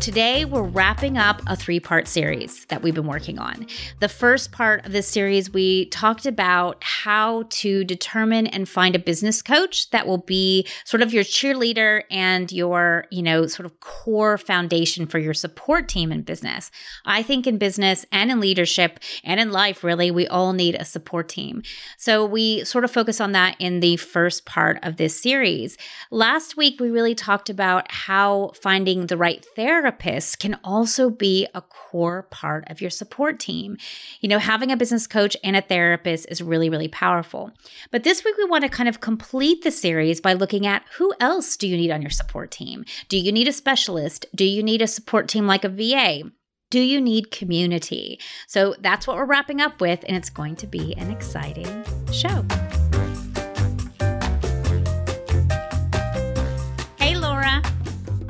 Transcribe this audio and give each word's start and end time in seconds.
Today, 0.00 0.44
we're 0.44 0.62
wrapping 0.62 1.18
up 1.18 1.42
a 1.48 1.56
three 1.56 1.80
part 1.80 2.06
series 2.06 2.64
that 2.66 2.82
we've 2.82 2.94
been 2.94 3.08
working 3.08 3.38
on. 3.40 3.66
The 3.98 4.08
first 4.08 4.52
part 4.52 4.86
of 4.86 4.92
this 4.92 5.08
series, 5.08 5.52
we 5.52 5.86
talked 5.86 6.24
about 6.24 6.82
how 6.82 7.44
to 7.50 7.82
determine 7.82 8.46
and 8.46 8.68
find 8.68 8.94
a 8.94 9.00
business 9.00 9.42
coach 9.42 9.90
that 9.90 10.06
will 10.06 10.18
be 10.18 10.66
sort 10.84 11.02
of 11.02 11.12
your 11.12 11.24
cheerleader 11.24 12.04
and 12.12 12.50
your, 12.52 13.06
you 13.10 13.22
know, 13.22 13.48
sort 13.48 13.66
of 13.66 13.80
core 13.80 14.38
foundation 14.38 15.04
for 15.04 15.18
your 15.18 15.34
support 15.34 15.88
team 15.88 16.12
in 16.12 16.22
business. 16.22 16.70
I 17.04 17.22
think 17.24 17.48
in 17.48 17.58
business 17.58 18.06
and 18.12 18.30
in 18.30 18.38
leadership 18.38 19.00
and 19.24 19.40
in 19.40 19.50
life, 19.50 19.82
really, 19.82 20.12
we 20.12 20.28
all 20.28 20.52
need 20.52 20.76
a 20.76 20.84
support 20.84 21.28
team. 21.28 21.62
So 21.98 22.24
we 22.24 22.64
sort 22.64 22.84
of 22.84 22.92
focus 22.92 23.20
on 23.20 23.32
that 23.32 23.56
in 23.58 23.80
the 23.80 23.96
first 23.96 24.46
part 24.46 24.78
of 24.84 24.96
this 24.96 25.20
series. 25.20 25.76
Last 26.12 26.56
week, 26.56 26.78
we 26.78 26.88
really 26.88 27.16
talked 27.16 27.50
about 27.50 27.90
how 27.90 28.52
finding 28.54 29.08
the 29.08 29.16
right 29.16 29.44
therapist 29.56 29.87
therapist 29.88 30.38
can 30.38 30.58
also 30.62 31.08
be 31.08 31.46
a 31.54 31.62
core 31.62 32.24
part 32.30 32.64
of 32.68 32.80
your 32.80 32.90
support 32.90 33.38
team. 33.38 33.76
You 34.20 34.28
know, 34.28 34.38
having 34.38 34.70
a 34.70 34.76
business 34.76 35.06
coach 35.06 35.36
and 35.42 35.56
a 35.56 35.62
therapist 35.62 36.26
is 36.28 36.42
really, 36.42 36.68
really 36.68 36.88
powerful. 36.88 37.52
But 37.90 38.04
this 38.04 38.24
week, 38.24 38.36
we 38.36 38.44
want 38.44 38.64
to 38.64 38.70
kind 38.70 38.88
of 38.88 39.00
complete 39.00 39.62
the 39.62 39.70
series 39.70 40.20
by 40.20 40.34
looking 40.34 40.66
at 40.66 40.84
who 40.96 41.14
else 41.20 41.56
do 41.56 41.66
you 41.66 41.76
need 41.76 41.90
on 41.90 42.02
your 42.02 42.10
support 42.10 42.50
team? 42.50 42.84
Do 43.08 43.16
you 43.16 43.32
need 43.32 43.48
a 43.48 43.52
specialist? 43.52 44.26
Do 44.34 44.44
you 44.44 44.62
need 44.62 44.82
a 44.82 44.86
support 44.86 45.28
team 45.28 45.46
like 45.46 45.64
a 45.64 45.68
VA? 45.68 46.30
Do 46.70 46.80
you 46.80 47.00
need 47.00 47.30
community? 47.30 48.20
So 48.46 48.74
that's 48.80 49.06
what 49.06 49.16
we're 49.16 49.24
wrapping 49.24 49.62
up 49.62 49.80
with, 49.80 50.04
and 50.06 50.16
it's 50.16 50.28
going 50.30 50.56
to 50.56 50.66
be 50.66 50.94
an 50.98 51.10
exciting 51.10 51.84
show. 52.12 52.44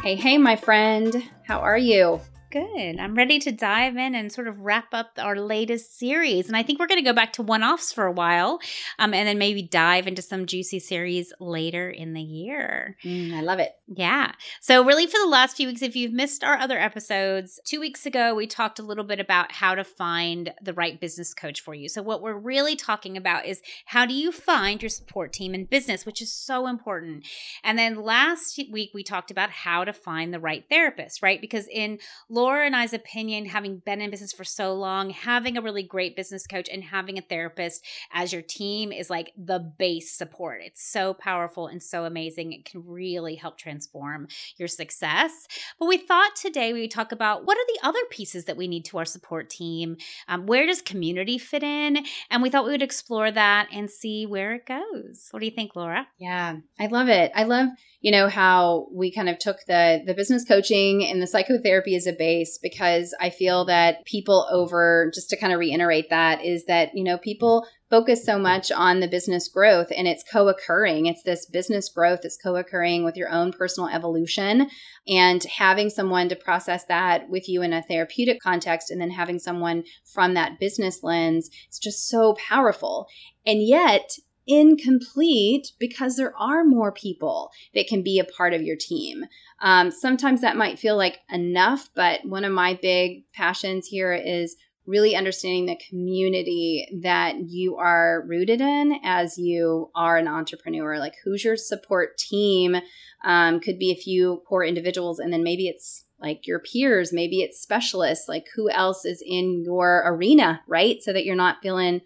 Hey, 0.08 0.14
hey, 0.16 0.38
my 0.38 0.56
friend. 0.56 1.22
How 1.46 1.58
are 1.58 1.76
you? 1.76 2.22
Good. 2.50 2.98
I'm 2.98 3.14
ready 3.14 3.38
to 3.40 3.52
dive 3.52 3.98
in 3.98 4.14
and 4.14 4.32
sort 4.32 4.48
of 4.48 4.60
wrap 4.60 4.94
up 4.94 5.10
our 5.18 5.36
latest 5.36 5.98
series. 5.98 6.46
And 6.46 6.56
I 6.56 6.62
think 6.62 6.78
we're 6.78 6.86
going 6.86 7.02
to 7.02 7.04
go 7.04 7.12
back 7.12 7.34
to 7.34 7.42
one 7.42 7.62
offs 7.62 7.92
for 7.92 8.06
a 8.06 8.12
while 8.12 8.58
um, 8.98 9.12
and 9.12 9.28
then 9.28 9.36
maybe 9.36 9.60
dive 9.60 10.06
into 10.06 10.22
some 10.22 10.46
juicy 10.46 10.78
series 10.78 11.30
later 11.40 11.90
in 11.90 12.14
the 12.14 12.22
year. 12.22 12.96
Mm, 13.04 13.34
I 13.34 13.42
love 13.42 13.58
it. 13.58 13.72
Yeah. 13.86 14.32
So, 14.60 14.82
really, 14.82 15.06
for 15.06 15.18
the 15.22 15.28
last 15.28 15.58
few 15.58 15.66
weeks, 15.66 15.82
if 15.82 15.94
you've 15.94 16.12
missed 16.12 16.42
our 16.42 16.56
other 16.56 16.78
episodes, 16.78 17.60
two 17.64 17.80
weeks 17.80 18.06
ago, 18.06 18.34
we 18.34 18.46
talked 18.46 18.78
a 18.78 18.82
little 18.82 19.04
bit 19.04 19.20
about 19.20 19.52
how 19.52 19.74
to 19.74 19.84
find 19.84 20.54
the 20.62 20.72
right 20.72 20.98
business 20.98 21.34
coach 21.34 21.60
for 21.60 21.74
you. 21.74 21.88
So, 21.88 22.02
what 22.02 22.22
we're 22.22 22.36
really 22.36 22.76
talking 22.76 23.16
about 23.18 23.44
is 23.44 23.60
how 23.86 24.06
do 24.06 24.14
you 24.14 24.32
find 24.32 24.82
your 24.82 24.90
support 24.90 25.34
team 25.34 25.54
in 25.54 25.66
business, 25.66 26.06
which 26.06 26.22
is 26.22 26.32
so 26.32 26.66
important. 26.66 27.26
And 27.62 27.78
then 27.78 28.02
last 28.02 28.58
week, 28.70 28.92
we 28.94 29.02
talked 29.02 29.30
about 29.30 29.50
how 29.50 29.84
to 29.84 29.92
find 29.92 30.32
the 30.32 30.40
right 30.40 30.64
therapist, 30.70 31.22
right? 31.22 31.40
Because 31.40 31.66
in 31.68 31.98
Laura 32.38 32.64
and 32.64 32.76
I's 32.76 32.92
opinion, 32.92 33.46
having 33.46 33.78
been 33.78 34.00
in 34.00 34.12
business 34.12 34.32
for 34.32 34.44
so 34.44 34.72
long, 34.72 35.10
having 35.10 35.56
a 35.56 35.60
really 35.60 35.82
great 35.82 36.14
business 36.14 36.46
coach 36.46 36.68
and 36.72 36.84
having 36.84 37.18
a 37.18 37.20
therapist 37.20 37.84
as 38.12 38.32
your 38.32 38.42
team 38.42 38.92
is 38.92 39.10
like 39.10 39.32
the 39.36 39.58
base 39.58 40.12
support. 40.12 40.60
It's 40.64 40.88
so 40.88 41.14
powerful 41.14 41.66
and 41.66 41.82
so 41.82 42.04
amazing. 42.04 42.52
It 42.52 42.64
can 42.64 42.86
really 42.86 43.34
help 43.34 43.58
transform 43.58 44.28
your 44.56 44.68
success. 44.68 45.48
But 45.80 45.86
we 45.88 45.96
thought 45.98 46.36
today 46.36 46.72
we 46.72 46.82
would 46.82 46.92
talk 46.92 47.10
about 47.10 47.44
what 47.44 47.58
are 47.58 47.66
the 47.66 47.80
other 47.82 47.98
pieces 48.08 48.44
that 48.44 48.56
we 48.56 48.68
need 48.68 48.84
to 48.84 48.98
our 48.98 49.04
support 49.04 49.50
team? 49.50 49.96
Um, 50.28 50.46
where 50.46 50.64
does 50.64 50.80
community 50.80 51.38
fit 51.38 51.64
in? 51.64 52.04
And 52.30 52.40
we 52.40 52.50
thought 52.50 52.66
we 52.66 52.70
would 52.70 52.82
explore 52.82 53.32
that 53.32 53.66
and 53.72 53.90
see 53.90 54.26
where 54.26 54.54
it 54.54 54.64
goes. 54.64 55.26
What 55.32 55.40
do 55.40 55.46
you 55.46 55.50
think, 55.50 55.74
Laura? 55.74 56.06
Yeah, 56.18 56.58
I 56.78 56.86
love 56.86 57.08
it. 57.08 57.32
I 57.34 57.42
love, 57.42 57.70
you 58.00 58.12
know, 58.12 58.28
how 58.28 58.86
we 58.92 59.10
kind 59.10 59.28
of 59.28 59.40
took 59.40 59.56
the 59.66 60.04
the 60.06 60.14
business 60.14 60.44
coaching 60.44 61.04
and 61.04 61.20
the 61.20 61.26
psychotherapy 61.26 61.96
as 61.96 62.06
a 62.06 62.12
base 62.12 62.27
space 62.28 62.58
because 62.62 63.14
I 63.20 63.30
feel 63.30 63.64
that 63.66 64.04
people 64.04 64.46
over, 64.50 65.10
just 65.14 65.30
to 65.30 65.36
kind 65.36 65.52
of 65.52 65.58
reiterate 65.58 66.10
that, 66.10 66.44
is 66.44 66.64
that, 66.66 66.90
you 66.94 67.04
know, 67.04 67.18
people 67.18 67.66
focus 67.90 68.24
so 68.24 68.38
much 68.38 68.70
on 68.70 69.00
the 69.00 69.08
business 69.08 69.48
growth 69.48 69.88
and 69.96 70.06
it's 70.06 70.24
co 70.30 70.48
occurring. 70.48 71.06
It's 71.06 71.22
this 71.22 71.46
business 71.46 71.88
growth 71.88 72.20
that's 72.22 72.36
co 72.36 72.56
occurring 72.56 73.04
with 73.04 73.16
your 73.16 73.30
own 73.30 73.52
personal 73.52 73.88
evolution 73.88 74.68
and 75.06 75.42
having 75.44 75.88
someone 75.88 76.28
to 76.28 76.36
process 76.36 76.84
that 76.86 77.28
with 77.30 77.48
you 77.48 77.62
in 77.62 77.72
a 77.72 77.82
therapeutic 77.82 78.40
context 78.42 78.90
and 78.90 79.00
then 79.00 79.10
having 79.10 79.38
someone 79.38 79.84
from 80.12 80.34
that 80.34 80.60
business 80.60 81.02
lens. 81.02 81.48
It's 81.68 81.78
just 81.78 82.08
so 82.08 82.36
powerful. 82.48 83.06
And 83.46 83.66
yet, 83.66 84.10
incomplete 84.48 85.72
because 85.78 86.16
there 86.16 86.36
are 86.36 86.64
more 86.64 86.90
people 86.90 87.50
that 87.74 87.86
can 87.86 88.02
be 88.02 88.18
a 88.18 88.24
part 88.24 88.54
of 88.54 88.62
your 88.62 88.76
team. 88.76 89.24
Um, 89.60 89.90
sometimes 89.90 90.40
that 90.40 90.56
might 90.56 90.78
feel 90.78 90.96
like 90.96 91.20
enough, 91.30 91.90
but 91.94 92.24
one 92.24 92.44
of 92.44 92.52
my 92.52 92.78
big 92.80 93.30
passions 93.32 93.86
here 93.86 94.14
is 94.14 94.56
really 94.86 95.14
understanding 95.14 95.66
the 95.66 95.78
community 95.88 96.88
that 97.02 97.38
you 97.46 97.76
are 97.76 98.24
rooted 98.26 98.62
in 98.62 98.98
as 99.04 99.36
you 99.36 99.90
are 99.94 100.16
an 100.16 100.26
entrepreneur. 100.26 100.98
Like, 100.98 101.14
who's 101.22 101.44
your 101.44 101.56
support 101.56 102.16
team? 102.16 102.76
Um, 103.22 103.60
could 103.60 103.78
be 103.78 103.92
a 103.92 103.96
few 103.96 104.42
core 104.48 104.64
individuals, 104.64 105.18
and 105.18 105.30
then 105.30 105.42
maybe 105.42 105.68
it's 105.68 106.06
like 106.20 106.46
your 106.46 106.58
peers, 106.58 107.12
maybe 107.12 107.42
it's 107.42 107.60
specialists, 107.60 108.28
like 108.28 108.46
who 108.56 108.70
else 108.70 109.04
is 109.04 109.22
in 109.24 109.62
your 109.62 110.02
arena, 110.06 110.62
right? 110.66 111.02
So 111.02 111.12
that 111.12 111.24
you're 111.24 111.36
not 111.36 111.58
feeling 111.62 112.00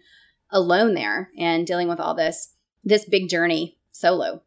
alone 0.53 0.93
there 0.93 1.31
and 1.37 1.67
dealing 1.67 1.89
with 1.89 1.99
all 1.99 2.13
this 2.13 2.55
this 2.83 3.05
big 3.05 3.27
journey 3.29 3.77
solo. 3.91 4.43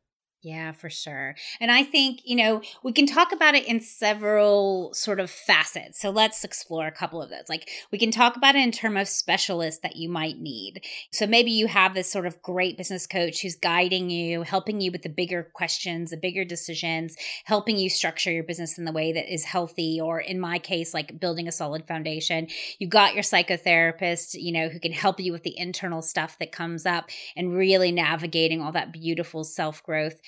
Yeah, 0.46 0.70
for 0.70 0.88
sure. 0.88 1.34
And 1.58 1.72
I 1.72 1.82
think, 1.82 2.20
you 2.22 2.36
know, 2.36 2.62
we 2.84 2.92
can 2.92 3.04
talk 3.04 3.32
about 3.32 3.56
it 3.56 3.66
in 3.66 3.80
several 3.80 4.94
sort 4.94 5.18
of 5.18 5.28
facets. 5.28 6.00
So 6.00 6.10
let's 6.10 6.44
explore 6.44 6.86
a 6.86 6.92
couple 6.92 7.20
of 7.20 7.30
those. 7.30 7.48
Like 7.48 7.68
we 7.90 7.98
can 7.98 8.12
talk 8.12 8.36
about 8.36 8.54
it 8.54 8.62
in 8.62 8.70
terms 8.70 9.00
of 9.00 9.08
specialists 9.08 9.80
that 9.80 9.96
you 9.96 10.08
might 10.08 10.38
need. 10.38 10.84
So 11.10 11.26
maybe 11.26 11.50
you 11.50 11.66
have 11.66 11.94
this 11.94 12.08
sort 12.08 12.26
of 12.26 12.40
great 12.42 12.78
business 12.78 13.08
coach 13.08 13.42
who's 13.42 13.56
guiding 13.56 14.08
you, 14.08 14.42
helping 14.42 14.80
you 14.80 14.92
with 14.92 15.02
the 15.02 15.08
bigger 15.08 15.50
questions, 15.52 16.12
the 16.12 16.16
bigger 16.16 16.44
decisions, 16.44 17.16
helping 17.44 17.76
you 17.76 17.90
structure 17.90 18.30
your 18.30 18.44
business 18.44 18.78
in 18.78 18.84
the 18.84 18.92
way 18.92 19.12
that 19.14 19.28
is 19.28 19.42
healthy, 19.42 20.00
or 20.00 20.20
in 20.20 20.38
my 20.38 20.60
case, 20.60 20.94
like 20.94 21.18
building 21.18 21.48
a 21.48 21.52
solid 21.52 21.88
foundation. 21.88 22.46
You've 22.78 22.90
got 22.90 23.14
your 23.14 23.24
psychotherapist, 23.24 24.40
you 24.40 24.52
know, 24.52 24.68
who 24.68 24.78
can 24.78 24.92
help 24.92 25.18
you 25.18 25.32
with 25.32 25.42
the 25.42 25.58
internal 25.58 26.02
stuff 26.02 26.38
that 26.38 26.52
comes 26.52 26.86
up 26.86 27.10
and 27.34 27.52
really 27.52 27.90
navigating 27.90 28.62
all 28.62 28.70
that 28.70 28.92
beautiful 28.92 29.42
self 29.42 29.82
growth. 29.82 30.20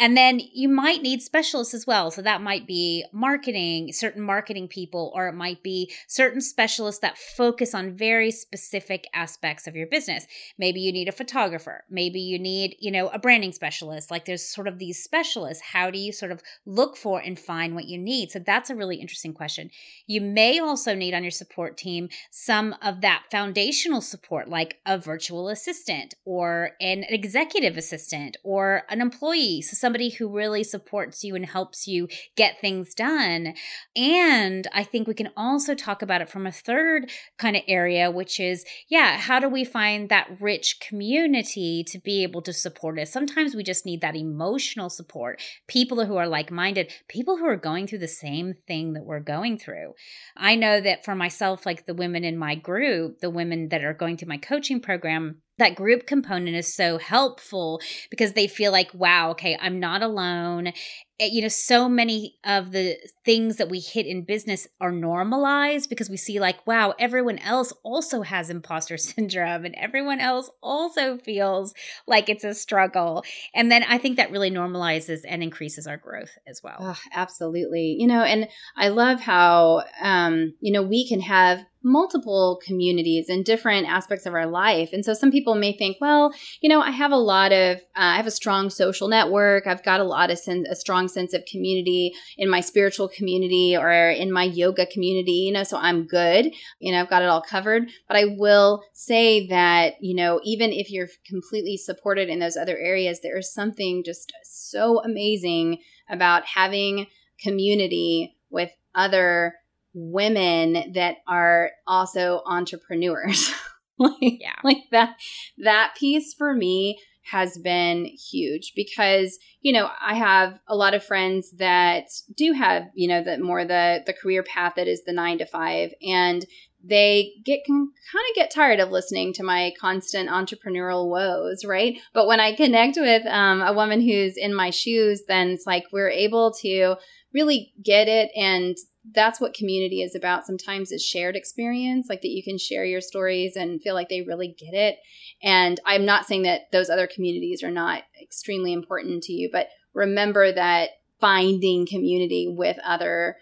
And 0.00 0.16
then 0.16 0.40
you 0.54 0.68
might 0.70 1.02
need 1.02 1.20
specialists 1.20 1.74
as 1.74 1.86
well. 1.86 2.10
So 2.10 2.22
that 2.22 2.40
might 2.40 2.66
be 2.66 3.04
marketing, 3.12 3.92
certain 3.92 4.22
marketing 4.22 4.66
people, 4.66 5.12
or 5.14 5.28
it 5.28 5.34
might 5.34 5.62
be 5.62 5.92
certain 6.08 6.40
specialists 6.40 7.02
that 7.02 7.18
focus 7.18 7.74
on 7.74 7.92
very 7.92 8.30
specific 8.30 9.06
aspects 9.12 9.66
of 9.66 9.76
your 9.76 9.86
business. 9.86 10.26
Maybe 10.58 10.80
you 10.80 10.90
need 10.90 11.08
a 11.08 11.12
photographer. 11.12 11.84
Maybe 11.90 12.18
you 12.18 12.38
need, 12.38 12.76
you 12.80 12.90
know, 12.90 13.08
a 13.08 13.18
branding 13.18 13.52
specialist. 13.52 14.10
Like 14.10 14.24
there's 14.24 14.42
sort 14.42 14.68
of 14.68 14.78
these 14.78 15.04
specialists. 15.04 15.62
How 15.62 15.90
do 15.90 15.98
you 15.98 16.12
sort 16.12 16.32
of 16.32 16.42
look 16.64 16.96
for 16.96 17.20
and 17.20 17.38
find 17.38 17.74
what 17.74 17.84
you 17.84 17.98
need? 17.98 18.30
So 18.30 18.38
that's 18.38 18.70
a 18.70 18.74
really 18.74 18.96
interesting 18.96 19.34
question. 19.34 19.70
You 20.06 20.22
may 20.22 20.58
also 20.58 20.94
need 20.94 21.12
on 21.12 21.24
your 21.24 21.30
support 21.30 21.76
team 21.76 22.08
some 22.30 22.74
of 22.80 23.02
that 23.02 23.24
foundational 23.30 24.00
support, 24.00 24.48
like 24.48 24.78
a 24.86 24.96
virtual 24.96 25.50
assistant 25.50 26.14
or 26.24 26.70
an 26.80 27.04
executive 27.06 27.76
assistant 27.76 28.38
or 28.42 28.84
an 28.88 29.02
employee 29.02 29.60
so 29.60 29.76
somebody 29.90 30.10
who 30.10 30.28
really 30.28 30.62
supports 30.62 31.24
you 31.24 31.34
and 31.34 31.46
helps 31.46 31.88
you 31.88 32.06
get 32.36 32.60
things 32.60 32.94
done. 32.94 33.54
And 33.96 34.68
I 34.72 34.84
think 34.84 35.08
we 35.08 35.14
can 35.14 35.30
also 35.36 35.74
talk 35.74 36.00
about 36.00 36.20
it 36.20 36.30
from 36.30 36.46
a 36.46 36.52
third 36.52 37.10
kind 37.38 37.56
of 37.56 37.62
area, 37.66 38.08
which 38.08 38.38
is, 38.38 38.64
yeah, 38.88 39.18
how 39.18 39.40
do 39.40 39.48
we 39.48 39.64
find 39.64 40.08
that 40.08 40.30
rich 40.38 40.76
community 40.80 41.82
to 41.88 41.98
be 41.98 42.22
able 42.22 42.40
to 42.42 42.52
support 42.52 43.00
us? 43.00 43.12
Sometimes 43.12 43.56
we 43.56 43.64
just 43.64 43.84
need 43.84 44.00
that 44.00 44.14
emotional 44.14 44.90
support, 44.90 45.42
people 45.66 46.06
who 46.06 46.14
are 46.14 46.28
like 46.28 46.52
minded, 46.52 46.92
people 47.08 47.38
who 47.38 47.46
are 47.46 47.56
going 47.56 47.88
through 47.88 47.98
the 47.98 48.06
same 48.06 48.54
thing 48.68 48.92
that 48.92 49.04
we're 49.04 49.18
going 49.18 49.58
through. 49.58 49.94
I 50.36 50.54
know 50.54 50.80
that 50.80 51.04
for 51.04 51.16
myself, 51.16 51.66
like 51.66 51.86
the 51.86 51.94
women 51.94 52.22
in 52.22 52.38
my 52.38 52.54
group, 52.54 53.18
the 53.18 53.28
women 53.28 53.70
that 53.70 53.82
are 53.82 53.92
going 53.92 54.16
through 54.16 54.28
my 54.28 54.38
coaching 54.38 54.80
program, 54.80 55.42
that 55.60 55.76
group 55.76 56.06
component 56.06 56.56
is 56.56 56.74
so 56.74 56.98
helpful 56.98 57.80
because 58.10 58.32
they 58.32 58.48
feel 58.48 58.72
like, 58.72 58.92
wow, 58.92 59.30
okay, 59.30 59.56
I'm 59.60 59.78
not 59.78 60.02
alone 60.02 60.72
you 61.20 61.42
know 61.42 61.48
so 61.48 61.88
many 61.88 62.38
of 62.44 62.72
the 62.72 62.96
things 63.24 63.56
that 63.56 63.68
we 63.68 63.78
hit 63.78 64.06
in 64.06 64.24
business 64.24 64.66
are 64.80 64.92
normalized 64.92 65.88
because 65.90 66.08
we 66.08 66.16
see 66.16 66.40
like 66.40 66.66
wow 66.66 66.94
everyone 66.98 67.38
else 67.38 67.72
also 67.82 68.22
has 68.22 68.50
imposter 68.50 68.96
syndrome 68.96 69.64
and 69.64 69.74
everyone 69.76 70.20
else 70.20 70.50
also 70.62 71.18
feels 71.18 71.74
like 72.06 72.28
it's 72.28 72.44
a 72.44 72.54
struggle 72.54 73.22
and 73.54 73.70
then 73.70 73.82
i 73.88 73.98
think 73.98 74.16
that 74.16 74.30
really 74.30 74.50
normalizes 74.50 75.20
and 75.28 75.42
increases 75.42 75.86
our 75.86 75.96
growth 75.96 76.38
as 76.46 76.62
well 76.62 76.76
oh, 76.80 76.98
absolutely 77.12 77.96
you 77.98 78.06
know 78.06 78.22
and 78.22 78.48
i 78.76 78.88
love 78.88 79.20
how 79.20 79.82
um 80.02 80.54
you 80.60 80.72
know 80.72 80.82
we 80.82 81.06
can 81.06 81.20
have 81.20 81.64
multiple 81.82 82.60
communities 82.64 83.28
and 83.28 83.44
different 83.44 83.88
aspects 83.88 84.26
of 84.26 84.34
our 84.34 84.46
life. 84.46 84.90
And 84.92 85.04
so 85.04 85.14
some 85.14 85.30
people 85.30 85.54
may 85.54 85.72
think, 85.72 85.96
well, 86.00 86.32
you 86.60 86.68
know, 86.68 86.80
I 86.80 86.90
have 86.90 87.12
a 87.12 87.16
lot 87.16 87.52
of, 87.52 87.78
uh, 87.78 87.80
I 87.94 88.16
have 88.16 88.26
a 88.26 88.30
strong 88.30 88.70
social 88.70 89.08
network. 89.08 89.66
I've 89.66 89.82
got 89.82 90.00
a 90.00 90.04
lot 90.04 90.30
of 90.30 90.38
sen- 90.38 90.66
a 90.68 90.76
strong 90.76 91.08
sense 91.10 91.34
of 91.34 91.44
community 91.44 92.14
in 92.38 92.48
my 92.48 92.60
spiritual 92.60 93.08
community 93.08 93.76
or 93.76 93.90
in 93.90 94.32
my 94.32 94.44
yoga 94.44 94.86
community, 94.86 95.32
you 95.32 95.52
know, 95.52 95.64
so 95.64 95.76
I'm 95.76 96.06
good. 96.06 96.52
You 96.78 96.92
know, 96.92 97.00
I've 97.00 97.10
got 97.10 97.22
it 97.22 97.28
all 97.28 97.42
covered. 97.42 97.88
But 98.08 98.16
I 98.16 98.24
will 98.36 98.82
say 98.92 99.46
that, 99.48 99.94
you 100.00 100.14
know, 100.14 100.40
even 100.44 100.72
if 100.72 100.90
you're 100.90 101.08
completely 101.26 101.76
supported 101.76 102.28
in 102.28 102.38
those 102.38 102.56
other 102.56 102.78
areas, 102.78 103.20
there 103.20 103.38
is 103.38 103.52
something 103.52 104.02
just 104.04 104.32
so 104.42 105.02
amazing 105.02 105.78
about 106.08 106.44
having 106.46 107.06
community 107.40 108.36
with 108.50 108.70
other 108.94 109.54
women 109.94 110.92
that 110.94 111.16
are 111.26 111.70
also 111.86 112.42
entrepreneurs. 112.46 113.52
like, 113.98 114.14
yeah. 114.20 114.56
like 114.64 114.84
that 114.92 115.16
that 115.58 115.94
piece 115.98 116.34
for 116.34 116.54
me 116.54 116.98
has 117.30 117.58
been 117.58 118.06
huge 118.06 118.72
because 118.74 119.38
you 119.60 119.72
know 119.72 119.88
i 120.00 120.14
have 120.14 120.58
a 120.68 120.76
lot 120.76 120.94
of 120.94 121.04
friends 121.04 121.50
that 121.58 122.04
do 122.36 122.52
have 122.52 122.84
you 122.94 123.08
know 123.08 123.22
the 123.22 123.38
more 123.38 123.64
the 123.64 124.02
the 124.06 124.12
career 124.12 124.42
path 124.42 124.74
that 124.76 124.88
is 124.88 125.04
the 125.04 125.12
9 125.12 125.38
to 125.38 125.46
5 125.46 125.90
and 126.06 126.46
they 126.82 127.32
get 127.44 127.60
can 127.66 127.90
kind 128.12 128.24
of 128.30 128.34
get 128.34 128.50
tired 128.50 128.80
of 128.80 128.90
listening 128.90 129.34
to 129.34 129.42
my 129.42 129.72
constant 129.78 130.30
entrepreneurial 130.30 131.08
woes 131.08 131.64
right? 131.64 131.98
But 132.14 132.26
when 132.26 132.40
i 132.40 132.54
connect 132.54 132.96
with 132.96 133.26
um, 133.26 133.60
a 133.62 133.72
woman 133.72 134.00
who's 134.00 134.36
in 134.36 134.54
my 134.54 134.70
shoes 134.70 135.22
then 135.28 135.50
it's 135.50 135.66
like 135.66 135.84
we're 135.92 136.10
able 136.10 136.52
to 136.62 136.96
really 137.32 137.72
get 137.82 138.08
it 138.08 138.30
and 138.34 138.76
that's 139.12 139.40
what 139.40 139.54
community 139.54 140.02
is 140.02 140.14
about. 140.14 140.46
Sometimes 140.46 140.92
is 140.92 141.04
shared 141.04 141.36
experience 141.36 142.08
like 142.08 142.22
that 142.22 142.28
you 142.28 142.42
can 142.42 142.58
share 142.58 142.84
your 142.84 143.00
stories 143.00 143.56
and 143.56 143.82
feel 143.82 143.94
like 143.94 144.08
they 144.08 144.22
really 144.22 144.54
get 144.58 144.74
it. 144.74 144.98
And 145.42 145.80
i'm 145.86 146.04
not 146.04 146.26
saying 146.26 146.42
that 146.42 146.70
those 146.72 146.90
other 146.90 147.06
communities 147.06 147.62
are 147.62 147.70
not 147.70 148.02
extremely 148.20 148.72
important 148.72 149.22
to 149.24 149.32
you 149.32 149.48
but 149.50 149.68
remember 149.94 150.52
that 150.52 150.90
finding 151.20 151.86
community 151.86 152.52
with 152.56 152.78
other 152.84 153.36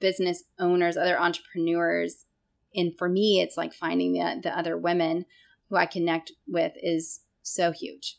business 0.00 0.44
owners 0.58 0.96
other 0.96 1.18
entrepreneurs 1.18 2.24
and 2.74 2.92
for 2.98 3.08
me 3.08 3.40
it's 3.40 3.56
like 3.56 3.72
finding 3.72 4.12
the, 4.12 4.40
the 4.42 4.58
other 4.58 4.76
women 4.76 5.24
who 5.68 5.76
i 5.76 5.86
connect 5.86 6.32
with 6.46 6.72
is 6.82 7.20
so 7.42 7.72
huge 7.72 8.18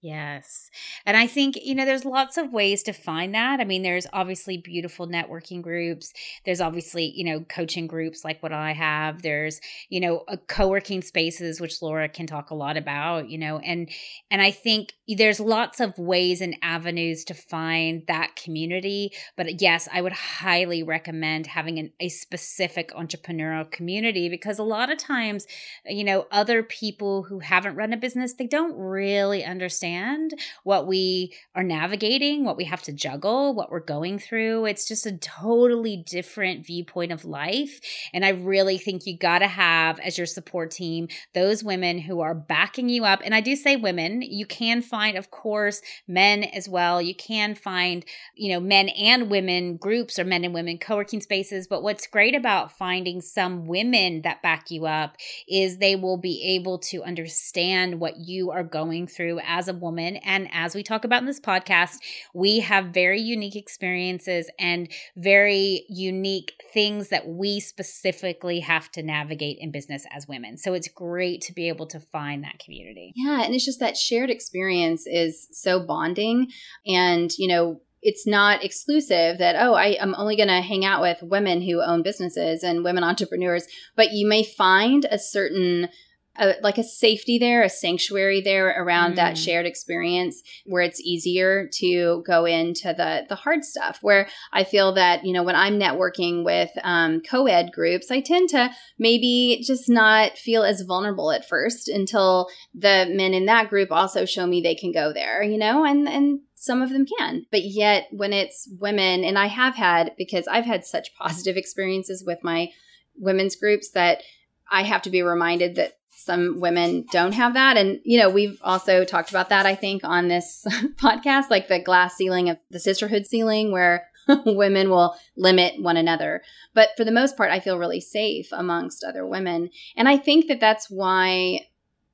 Yes. 0.00 0.70
And 1.06 1.16
I 1.16 1.26
think, 1.26 1.56
you 1.60 1.74
know, 1.74 1.84
there's 1.84 2.04
lots 2.04 2.36
of 2.36 2.52
ways 2.52 2.84
to 2.84 2.92
find 2.92 3.34
that. 3.34 3.58
I 3.58 3.64
mean, 3.64 3.82
there's 3.82 4.06
obviously 4.12 4.56
beautiful 4.56 5.08
networking 5.08 5.60
groups. 5.60 6.12
There's 6.44 6.60
obviously, 6.60 7.12
you 7.16 7.24
know, 7.24 7.40
coaching 7.40 7.88
groups 7.88 8.24
like 8.24 8.40
what 8.40 8.52
I 8.52 8.74
have. 8.74 9.22
There's, 9.22 9.60
you 9.88 9.98
know, 9.98 10.22
uh, 10.28 10.36
co 10.46 10.68
working 10.68 11.02
spaces, 11.02 11.60
which 11.60 11.82
Laura 11.82 12.08
can 12.08 12.28
talk 12.28 12.50
a 12.50 12.54
lot 12.54 12.76
about, 12.76 13.28
you 13.28 13.38
know, 13.38 13.58
and, 13.58 13.90
and 14.30 14.40
I 14.40 14.52
think 14.52 14.92
there's 15.08 15.40
lots 15.40 15.80
of 15.80 15.98
ways 15.98 16.40
and 16.40 16.56
avenues 16.62 17.24
to 17.24 17.34
find 17.34 18.04
that 18.06 18.36
community. 18.36 19.10
But 19.36 19.60
yes, 19.60 19.88
I 19.92 20.00
would 20.00 20.12
highly 20.12 20.84
recommend 20.84 21.48
having 21.48 21.76
an, 21.80 21.90
a 21.98 22.08
specific 22.08 22.92
entrepreneurial 22.92 23.68
community 23.68 24.28
because 24.28 24.60
a 24.60 24.64
lot 24.64 24.92
of 24.92 24.98
times, 24.98 25.44
you 25.86 26.04
know, 26.04 26.28
other 26.30 26.62
people 26.62 27.24
who 27.24 27.40
haven't 27.40 27.74
run 27.74 27.92
a 27.92 27.96
business, 27.96 28.34
they 28.34 28.46
don't 28.46 28.76
really 28.78 29.44
understand 29.44 29.87
understand 29.88 30.34
what 30.64 30.86
we 30.86 31.34
are 31.54 31.62
navigating, 31.62 32.44
what 32.44 32.56
we 32.56 32.64
have 32.64 32.82
to 32.82 32.92
juggle, 32.92 33.54
what 33.54 33.70
we're 33.70 33.80
going 33.80 34.18
through. 34.18 34.66
It's 34.66 34.86
just 34.86 35.06
a 35.06 35.16
totally 35.16 35.96
different 35.96 36.66
viewpoint 36.66 37.12
of 37.12 37.24
life. 37.24 37.80
And 38.12 38.24
I 38.24 38.30
really 38.30 38.78
think 38.78 39.06
you 39.06 39.16
got 39.16 39.40
to 39.40 39.48
have 39.48 39.98
as 40.00 40.18
your 40.18 40.26
support 40.26 40.70
team 40.70 41.08
those 41.34 41.64
women 41.64 41.98
who 41.98 42.20
are 42.20 42.34
backing 42.34 42.88
you 42.88 43.04
up. 43.04 43.20
And 43.24 43.34
I 43.34 43.40
do 43.40 43.56
say 43.56 43.76
women, 43.76 44.22
you 44.22 44.46
can 44.46 44.82
find, 44.82 45.16
of 45.16 45.30
course, 45.30 45.80
men 46.06 46.44
as 46.44 46.68
well. 46.68 47.00
You 47.00 47.14
can 47.14 47.54
find, 47.54 48.04
you 48.34 48.52
know, 48.52 48.60
men 48.60 48.88
and 48.90 49.30
women 49.30 49.76
groups 49.76 50.18
or 50.18 50.24
men 50.24 50.44
and 50.44 50.54
women 50.54 50.78
co 50.78 50.96
working 50.96 51.20
spaces. 51.20 51.66
But 51.66 51.82
what's 51.82 52.06
great 52.06 52.34
about 52.34 52.76
finding 52.76 53.20
some 53.20 53.66
women 53.66 54.22
that 54.22 54.42
back 54.42 54.70
you 54.70 54.86
up 54.86 55.16
is 55.48 55.78
they 55.78 55.96
will 55.96 56.16
be 56.16 56.42
able 56.56 56.78
to 56.78 57.02
understand 57.02 58.00
what 58.00 58.16
you 58.16 58.50
are 58.50 58.64
going 58.64 59.06
through 59.06 59.40
as 59.44 59.68
a 59.68 59.77
woman. 59.80 60.16
And 60.16 60.48
as 60.52 60.74
we 60.74 60.82
talk 60.82 61.04
about 61.04 61.22
in 61.22 61.26
this 61.26 61.40
podcast, 61.40 61.96
we 62.34 62.60
have 62.60 62.86
very 62.86 63.20
unique 63.20 63.56
experiences 63.56 64.50
and 64.58 64.88
very 65.16 65.84
unique 65.88 66.54
things 66.72 67.08
that 67.08 67.28
we 67.28 67.60
specifically 67.60 68.60
have 68.60 68.90
to 68.92 69.02
navigate 69.02 69.58
in 69.60 69.70
business 69.70 70.04
as 70.14 70.28
women. 70.28 70.56
So 70.56 70.74
it's 70.74 70.88
great 70.88 71.40
to 71.42 71.52
be 71.52 71.68
able 71.68 71.86
to 71.88 72.00
find 72.00 72.44
that 72.44 72.58
community. 72.58 73.12
Yeah. 73.16 73.42
And 73.42 73.54
it's 73.54 73.64
just 73.64 73.80
that 73.80 73.96
shared 73.96 74.30
experience 74.30 75.06
is 75.06 75.48
so 75.52 75.80
bonding. 75.80 76.48
And, 76.86 77.30
you 77.38 77.48
know, 77.48 77.80
it's 78.00 78.26
not 78.26 78.64
exclusive 78.64 79.38
that 79.38 79.56
oh 79.58 79.74
I, 79.74 79.96
am 80.00 80.14
only 80.16 80.36
going 80.36 80.48
to 80.48 80.60
hang 80.60 80.84
out 80.84 81.00
with 81.00 81.18
women 81.22 81.60
who 81.60 81.82
own 81.82 82.02
businesses 82.02 82.62
and 82.62 82.84
women 82.84 83.02
entrepreneurs 83.02 83.66
but 83.96 84.12
you 84.12 84.28
may 84.28 84.44
find 84.44 85.04
a 85.10 85.18
certain 85.18 85.88
a, 86.38 86.54
like 86.62 86.78
a 86.78 86.84
safety 86.84 87.38
there, 87.38 87.62
a 87.62 87.68
sanctuary 87.68 88.40
there 88.40 88.68
around 88.82 89.12
mm. 89.12 89.16
that 89.16 89.36
shared 89.36 89.66
experience 89.66 90.42
where 90.64 90.82
it's 90.82 91.00
easier 91.00 91.68
to 91.74 92.22
go 92.26 92.44
into 92.44 92.94
the 92.94 93.26
the 93.28 93.34
hard 93.34 93.64
stuff. 93.64 93.98
Where 94.02 94.28
I 94.52 94.64
feel 94.64 94.92
that 94.94 95.24
you 95.24 95.32
know 95.32 95.42
when 95.42 95.56
I'm 95.56 95.78
networking 95.78 96.44
with 96.44 96.70
um, 96.82 97.20
co-ed 97.20 97.72
groups, 97.72 98.10
I 98.10 98.20
tend 98.20 98.48
to 98.50 98.70
maybe 98.98 99.62
just 99.66 99.88
not 99.88 100.38
feel 100.38 100.62
as 100.62 100.82
vulnerable 100.82 101.30
at 101.32 101.48
first 101.48 101.88
until 101.88 102.48
the 102.74 103.06
men 103.10 103.34
in 103.34 103.46
that 103.46 103.68
group 103.68 103.90
also 103.90 104.24
show 104.24 104.46
me 104.46 104.60
they 104.60 104.74
can 104.74 104.92
go 104.92 105.12
there. 105.12 105.42
You 105.42 105.58
know, 105.58 105.84
and 105.84 106.08
and 106.08 106.40
some 106.60 106.82
of 106.82 106.90
them 106.90 107.06
can 107.18 107.46
but 107.52 107.62
yet 107.62 108.08
when 108.10 108.32
it's 108.32 108.68
women 108.80 109.22
and 109.22 109.38
i 109.38 109.46
have 109.46 109.76
had 109.76 110.12
because 110.18 110.48
i've 110.48 110.64
had 110.64 110.84
such 110.84 111.14
positive 111.18 111.56
experiences 111.56 112.24
with 112.26 112.42
my 112.42 112.68
women's 113.16 113.54
groups 113.54 113.90
that 113.90 114.22
i 114.70 114.82
have 114.82 115.00
to 115.00 115.10
be 115.10 115.22
reminded 115.22 115.76
that 115.76 115.97
some 116.18 116.58
women 116.58 117.06
don't 117.12 117.32
have 117.32 117.54
that. 117.54 117.76
And, 117.76 118.00
you 118.04 118.18
know, 118.18 118.28
we've 118.28 118.60
also 118.62 119.04
talked 119.04 119.30
about 119.30 119.50
that, 119.50 119.66
I 119.66 119.76
think, 119.76 120.02
on 120.02 120.26
this 120.26 120.64
podcast, 120.96 121.48
like 121.48 121.68
the 121.68 121.78
glass 121.78 122.16
ceiling 122.16 122.50
of 122.50 122.58
the 122.70 122.80
sisterhood 122.80 123.24
ceiling, 123.24 123.70
where 123.70 124.08
women 124.44 124.90
will 124.90 125.16
limit 125.36 125.80
one 125.80 125.96
another. 125.96 126.42
But 126.74 126.90
for 126.96 127.04
the 127.04 127.12
most 127.12 127.36
part, 127.36 127.52
I 127.52 127.60
feel 127.60 127.78
really 127.78 128.00
safe 128.00 128.48
amongst 128.50 129.04
other 129.04 129.24
women. 129.24 129.70
And 129.96 130.08
I 130.08 130.16
think 130.16 130.48
that 130.48 130.58
that's 130.58 130.90
why 130.90 131.60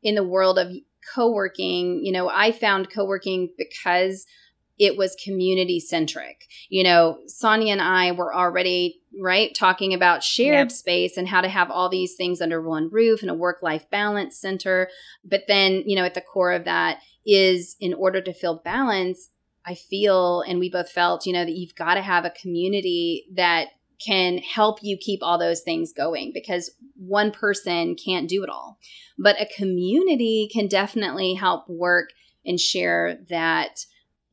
in 0.02 0.14
the 0.16 0.22
world 0.22 0.58
of 0.58 0.70
co 1.14 1.32
working, 1.32 2.04
you 2.04 2.12
know, 2.12 2.28
I 2.28 2.52
found 2.52 2.90
co 2.90 3.06
working 3.06 3.54
because 3.56 4.26
it 4.78 4.96
was 4.96 5.16
community 5.22 5.80
centric. 5.80 6.46
You 6.68 6.84
know, 6.84 7.18
Sonia 7.26 7.72
and 7.72 7.80
I 7.80 8.12
were 8.12 8.34
already, 8.34 9.00
right, 9.20 9.54
talking 9.54 9.94
about 9.94 10.22
shared 10.22 10.70
yep. 10.70 10.72
space 10.72 11.16
and 11.16 11.28
how 11.28 11.40
to 11.40 11.48
have 11.48 11.70
all 11.70 11.88
these 11.88 12.14
things 12.14 12.40
under 12.40 12.60
one 12.60 12.88
roof 12.90 13.22
and 13.22 13.30
a 13.30 13.34
work 13.34 13.62
life 13.62 13.88
balance 13.90 14.38
center. 14.38 14.88
But 15.24 15.44
then, 15.48 15.82
you 15.86 15.96
know, 15.96 16.04
at 16.04 16.14
the 16.14 16.20
core 16.20 16.52
of 16.52 16.64
that 16.64 16.98
is 17.26 17.76
in 17.80 17.94
order 17.94 18.20
to 18.20 18.32
feel 18.32 18.60
balance, 18.64 19.30
I 19.66 19.74
feel, 19.74 20.42
and 20.42 20.58
we 20.58 20.70
both 20.70 20.90
felt, 20.90 21.26
you 21.26 21.32
know, 21.32 21.44
that 21.44 21.56
you've 21.56 21.74
got 21.74 21.94
to 21.94 22.02
have 22.02 22.24
a 22.24 22.30
community 22.30 23.26
that 23.34 23.68
can 24.04 24.38
help 24.38 24.80
you 24.82 24.98
keep 25.00 25.20
all 25.22 25.38
those 25.38 25.62
things 25.62 25.92
going 25.92 26.32
because 26.34 26.72
one 26.96 27.30
person 27.30 27.94
can't 27.94 28.28
do 28.28 28.42
it 28.42 28.50
all. 28.50 28.78
But 29.18 29.40
a 29.40 29.46
community 29.46 30.48
can 30.52 30.66
definitely 30.66 31.34
help 31.34 31.68
work 31.68 32.10
and 32.44 32.60
share 32.60 33.18
that 33.30 33.86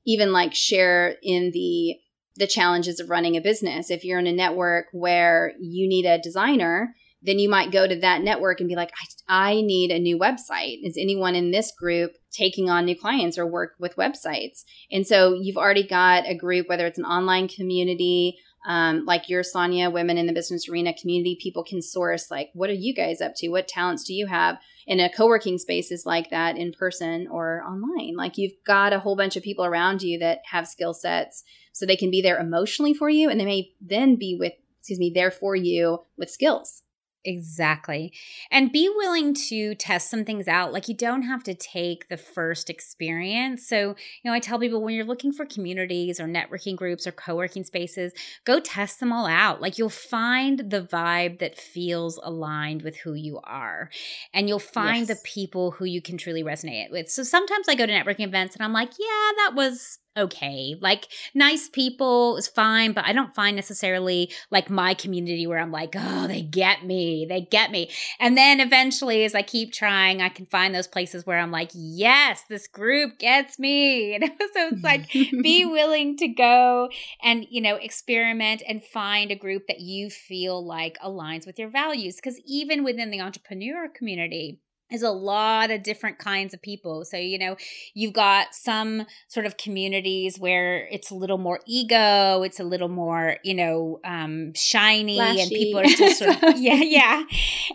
even 0.06 0.34
like 0.34 0.54
share 0.54 1.16
in 1.22 1.52
the 1.54 1.96
the 2.36 2.48
challenges 2.48 3.00
of 3.00 3.10
running 3.10 3.36
a 3.36 3.42
business. 3.42 3.92
If 3.92 4.04
you're 4.04 4.20
in 4.20 4.28
a 4.28 4.32
network 4.32 4.88
where 4.92 5.54
you 5.60 5.88
need 5.88 6.06
a 6.06 6.20
designer, 6.20 6.96
then 7.22 7.38
you 7.38 7.50
might 7.50 7.72
go 7.72 7.88
to 7.88 7.96
that 7.98 8.22
network 8.22 8.60
and 8.60 8.70
be 8.70 8.76
like, 8.76 8.92
I, 9.28 9.50
I, 9.52 9.62
need 9.62 9.92
a 9.92 10.00
new 10.00 10.18
website. 10.18 10.80
Is 10.84 10.98
anyone 10.98 11.36
in 11.36 11.52
this 11.52 11.72
group 11.72 12.14
taking 12.32 12.70
on 12.70 12.86
new 12.86 12.98
clients 12.98 13.38
or 13.38 13.46
work 13.46 13.76
with 13.78 13.96
websites? 13.96 14.64
And 14.92 15.06
so 15.06 15.34
you've 15.34 15.58
already 15.58 15.86
got 15.86 16.28
a 16.28 16.34
group, 16.34 16.68
whether 16.68 16.88
it's 16.88 16.98
an 16.98 17.06
online 17.06 17.48
community 17.48 18.38
um, 18.66 19.06
like 19.06 19.28
your 19.28 19.44
Sonia, 19.44 19.90
Women 19.90 20.18
in 20.18 20.28
the 20.28 20.34
Business 20.34 20.70
Arena 20.70 20.94
community, 20.94 21.38
people 21.42 21.64
can 21.64 21.82
source 21.82 22.30
like, 22.30 22.50
what 22.54 22.70
are 22.70 22.74
you 22.74 22.94
guys 22.94 23.22
up 23.22 23.34
to? 23.38 23.50
What 23.50 23.68
talents 23.68 24.04
do 24.04 24.14
you 24.14 24.28
have? 24.28 24.58
In 24.88 25.00
a 25.00 25.10
co 25.10 25.28
working 25.28 25.58
spaces 25.58 26.06
like 26.06 26.30
that 26.30 26.58
in 26.58 26.72
person 26.72 27.28
or 27.30 27.64
online, 27.64 28.16
like 28.16 28.38
you've 28.38 28.54
got 28.66 28.94
a 28.94 29.00
whole 29.00 29.16
bunch 29.16 29.36
of 29.36 29.44
people 29.44 29.66
around 29.66 30.02
you 30.02 30.20
that 30.20 30.40
have 30.46 30.68
skill 30.68 30.94
sets 30.94 31.44
so 31.72 31.86
they 31.86 31.96
can 31.96 32.12
be 32.12 32.22
there 32.22 32.40
emotionally 32.40 32.94
for 32.94 33.10
you 33.10 33.30
and 33.30 33.40
they 33.40 33.46
may 33.46 33.72
then 33.80 34.16
be 34.16 34.36
with, 34.40 34.54
excuse 34.80 35.00
me, 35.00 35.12
there 35.14 35.32
for 35.32 35.56
you 35.56 36.00
with 36.18 36.30
skills. 36.30 36.84
Exactly. 37.24 38.12
And 38.50 38.72
be 38.72 38.90
willing 38.90 39.36
to 39.50 39.76
test 39.76 40.10
some 40.10 40.26
things 40.26 40.48
out. 40.48 40.74
Like 40.74 40.88
you 40.88 40.96
don't 40.96 41.22
have 41.22 41.44
to 41.44 41.54
take 41.54 42.10
the 42.10 42.18
first 42.18 42.70
experience. 42.70 43.68
So, 43.68 43.90
you 43.90 44.26
know, 44.26 44.34
I 44.34 44.40
tell 44.40 44.58
people 44.58 44.82
when 44.82 44.96
you're 44.96 45.06
looking 45.06 45.32
for 45.32 45.46
communities 45.46 46.20
or 46.20 46.26
networking 46.26 46.76
groups 46.76 47.06
or 47.06 47.12
co 47.12 47.36
working 47.36 47.64
spaces, 47.64 48.14
go 48.44 48.60
test 48.60 49.00
them 49.00 49.14
all 49.14 49.28
out. 49.28 49.62
Like 49.62 49.78
you'll 49.78 49.90
find 49.90 50.72
the 50.72 50.82
vibe 50.82 51.40
that 51.40 51.60
feels 51.60 52.20
aligned 52.24 52.82
with 52.82 52.98
who 52.98 53.14
you 53.14 53.40
are. 53.44 53.92
And 54.34 54.50
you'll 54.50 54.58
find 54.60 55.08
yes. 55.08 55.20
the 55.20 55.24
people 55.24 55.72
who 55.72 55.86
you 55.86 56.02
can 56.02 56.18
truly 56.18 56.44
resonate 56.44 56.90
with. 56.90 57.10
So 57.10 57.22
sometimes 57.22 57.70
I 57.70 57.76
go 57.76 57.86
to 57.86 57.94
networking 57.94 58.26
events 58.26 58.56
and 58.56 58.64
I'm 58.64 58.74
like, 58.74 58.92
yeah, 58.98 59.32
that 59.38 59.52
was 59.54 60.00
okay. 60.18 60.76
Like 60.80 61.08
nice 61.34 61.70
people 61.70 62.38
is 62.38 62.48
fine, 62.48 62.94
but 62.94 63.06
I 63.06 63.14
don't 63.14 63.34
find 63.36 63.56
necessarily 63.56 64.32
like 64.50 64.70
my 64.70 64.94
community 64.94 65.48
where 65.48 65.60
I'm 65.60 65.72
like, 65.72 65.94
oh, 65.98 66.28
they 66.28 66.42
get 66.42 66.86
me. 66.86 67.26
They 67.28 67.42
get 67.42 67.72
me. 67.72 67.90
And 68.20 68.38
then 68.38 68.60
eventually 68.60 69.24
as 69.24 69.36
I 69.36 69.42
keep 69.42 69.72
trying, 69.72 70.22
I 70.22 70.30
can 70.30 70.46
find 70.48 70.76
those 70.76 70.88
places 70.88 71.26
where 71.26 71.40
I'm 71.40 71.52
like, 71.52 71.72
yes, 71.74 72.44
this 72.50 72.68
group 72.68 73.20
gets 73.20 73.58
me. 73.58 74.20
so 74.54 74.70
it's 74.72 74.84
like 74.84 75.12
be 75.12 75.66
willing 75.72 76.18
to 76.18 76.28
go 76.28 76.90
and, 77.24 77.46
you 77.50 77.62
know, 77.62 77.76
experiment 77.76 78.62
and 78.68 78.84
find 78.84 79.32
a 79.32 79.36
group 79.36 79.68
that 79.68 79.80
you 79.80 80.10
feel 80.10 80.66
like 80.66 80.98
aligns 81.04 81.46
with 81.46 81.58
your 81.58 81.70
values. 81.70 82.16
Because 82.16 82.40
even 82.46 82.84
within 82.84 83.12
the 83.12 83.22
entrepreneur 83.22 83.88
community, 83.88 84.60
is 84.92 85.04
a 85.04 85.12
lot 85.12 85.72
of 85.72 85.84
different 85.84 86.20
kinds 86.20 86.54
of 86.54 86.62
people. 86.62 87.06
So, 87.06 87.18
you 87.18 87.38
know, 87.38 87.56
you've 87.94 88.14
got 88.14 88.54
some 88.54 89.06
sort 89.28 89.46
of 89.46 89.58
communities 89.58 90.38
where 90.38 90.88
it's 90.88 91.12
a 91.12 91.16
little 91.16 91.38
more 91.38 91.62
ego, 91.66 92.44
it's 92.44 92.60
a 92.60 92.64
little 92.64 92.90
more, 92.90 93.38
you 93.44 93.54
know, 93.54 94.00
um, 94.04 94.54
shiny, 94.54 95.16
flashy. 95.16 95.42
and 95.42 95.50
people 95.50 95.80
are 95.80 95.88
still 95.88 96.14
sort 96.14 96.44
of, 96.44 96.58
yeah, 96.60 96.82
yeah. 96.82 97.24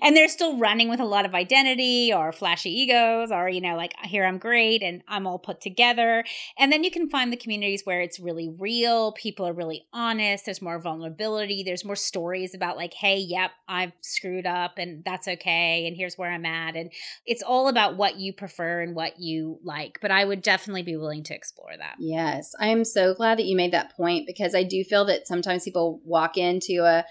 And 0.03 0.17
they're 0.17 0.29
still 0.29 0.59
running 0.59 0.89
with 0.89 1.01
a 1.01 1.05
lot 1.05 1.25
of 1.25 1.35
identity 1.35 2.13
or 2.13 2.33
flashy 2.33 2.71
egos, 2.71 3.31
or, 3.31 3.49
you 3.49 3.61
know, 3.61 3.77
like, 3.77 3.95
here 4.05 4.25
I'm 4.25 4.39
great 4.39 4.83
and 4.83 5.03
I'm 5.09 5.27
all 5.27 5.39
put 5.39 5.61
together. 5.61 6.25
And 6.59 6.71
then 6.73 6.85
you 6.85 6.91
can 6.91 7.09
find 7.09 7.33
the 7.33 7.37
communities 7.37 7.83
where 7.85 8.01
it's 8.01 8.21
really 8.21 8.49
real, 8.59 9.13
people 9.13 9.47
are 9.47 9.53
really 9.53 9.87
honest, 9.93 10.45
there's 10.45 10.63
more 10.63 10.79
vulnerability, 10.79 11.63
there's 11.63 11.85
more 11.85 11.97
stories 11.97 12.55
about, 12.55 12.77
like, 12.77 12.95
hey, 12.95 13.17
yep, 13.17 13.53
I've 13.69 13.93
screwed 14.03 14.47
up 14.47 14.79
and 14.79 15.03
that's 15.05 15.27
okay, 15.27 15.87
and 15.87 15.97
here's 15.97 16.17
where 16.17 16.31
I'm 16.31 16.45
at. 16.45 16.77
And 16.77 16.91
it's 17.25 17.43
all 17.43 17.69
about 17.69 17.97
what 17.97 18.17
you 18.17 18.33
prefer 18.33 18.81
and 18.81 18.95
what 18.95 19.19
you 19.19 19.59
like. 19.65 19.99
But 20.01 20.11
I 20.11 20.25
would 20.25 20.43
definitely 20.43 20.83
be 20.83 20.97
willing 20.97 21.23
to 21.25 21.35
explore 21.35 21.77
that. 21.77 21.97
Yes. 21.99 22.55
I 22.61 22.69
am 22.69 22.85
so 22.85 23.15
glad 23.15 23.39
that 23.39 23.47
you 23.47 23.57
made 23.57 23.73
that 23.73 23.97
point 23.97 24.27
because 24.27 24.55
I 24.55 24.63
do 24.63 24.85
feel 24.85 25.05
that 25.07 25.27
sometimes 25.27 25.65
people 25.65 26.01
walk 26.05 26.37
into 26.37 26.85
a 26.85 27.05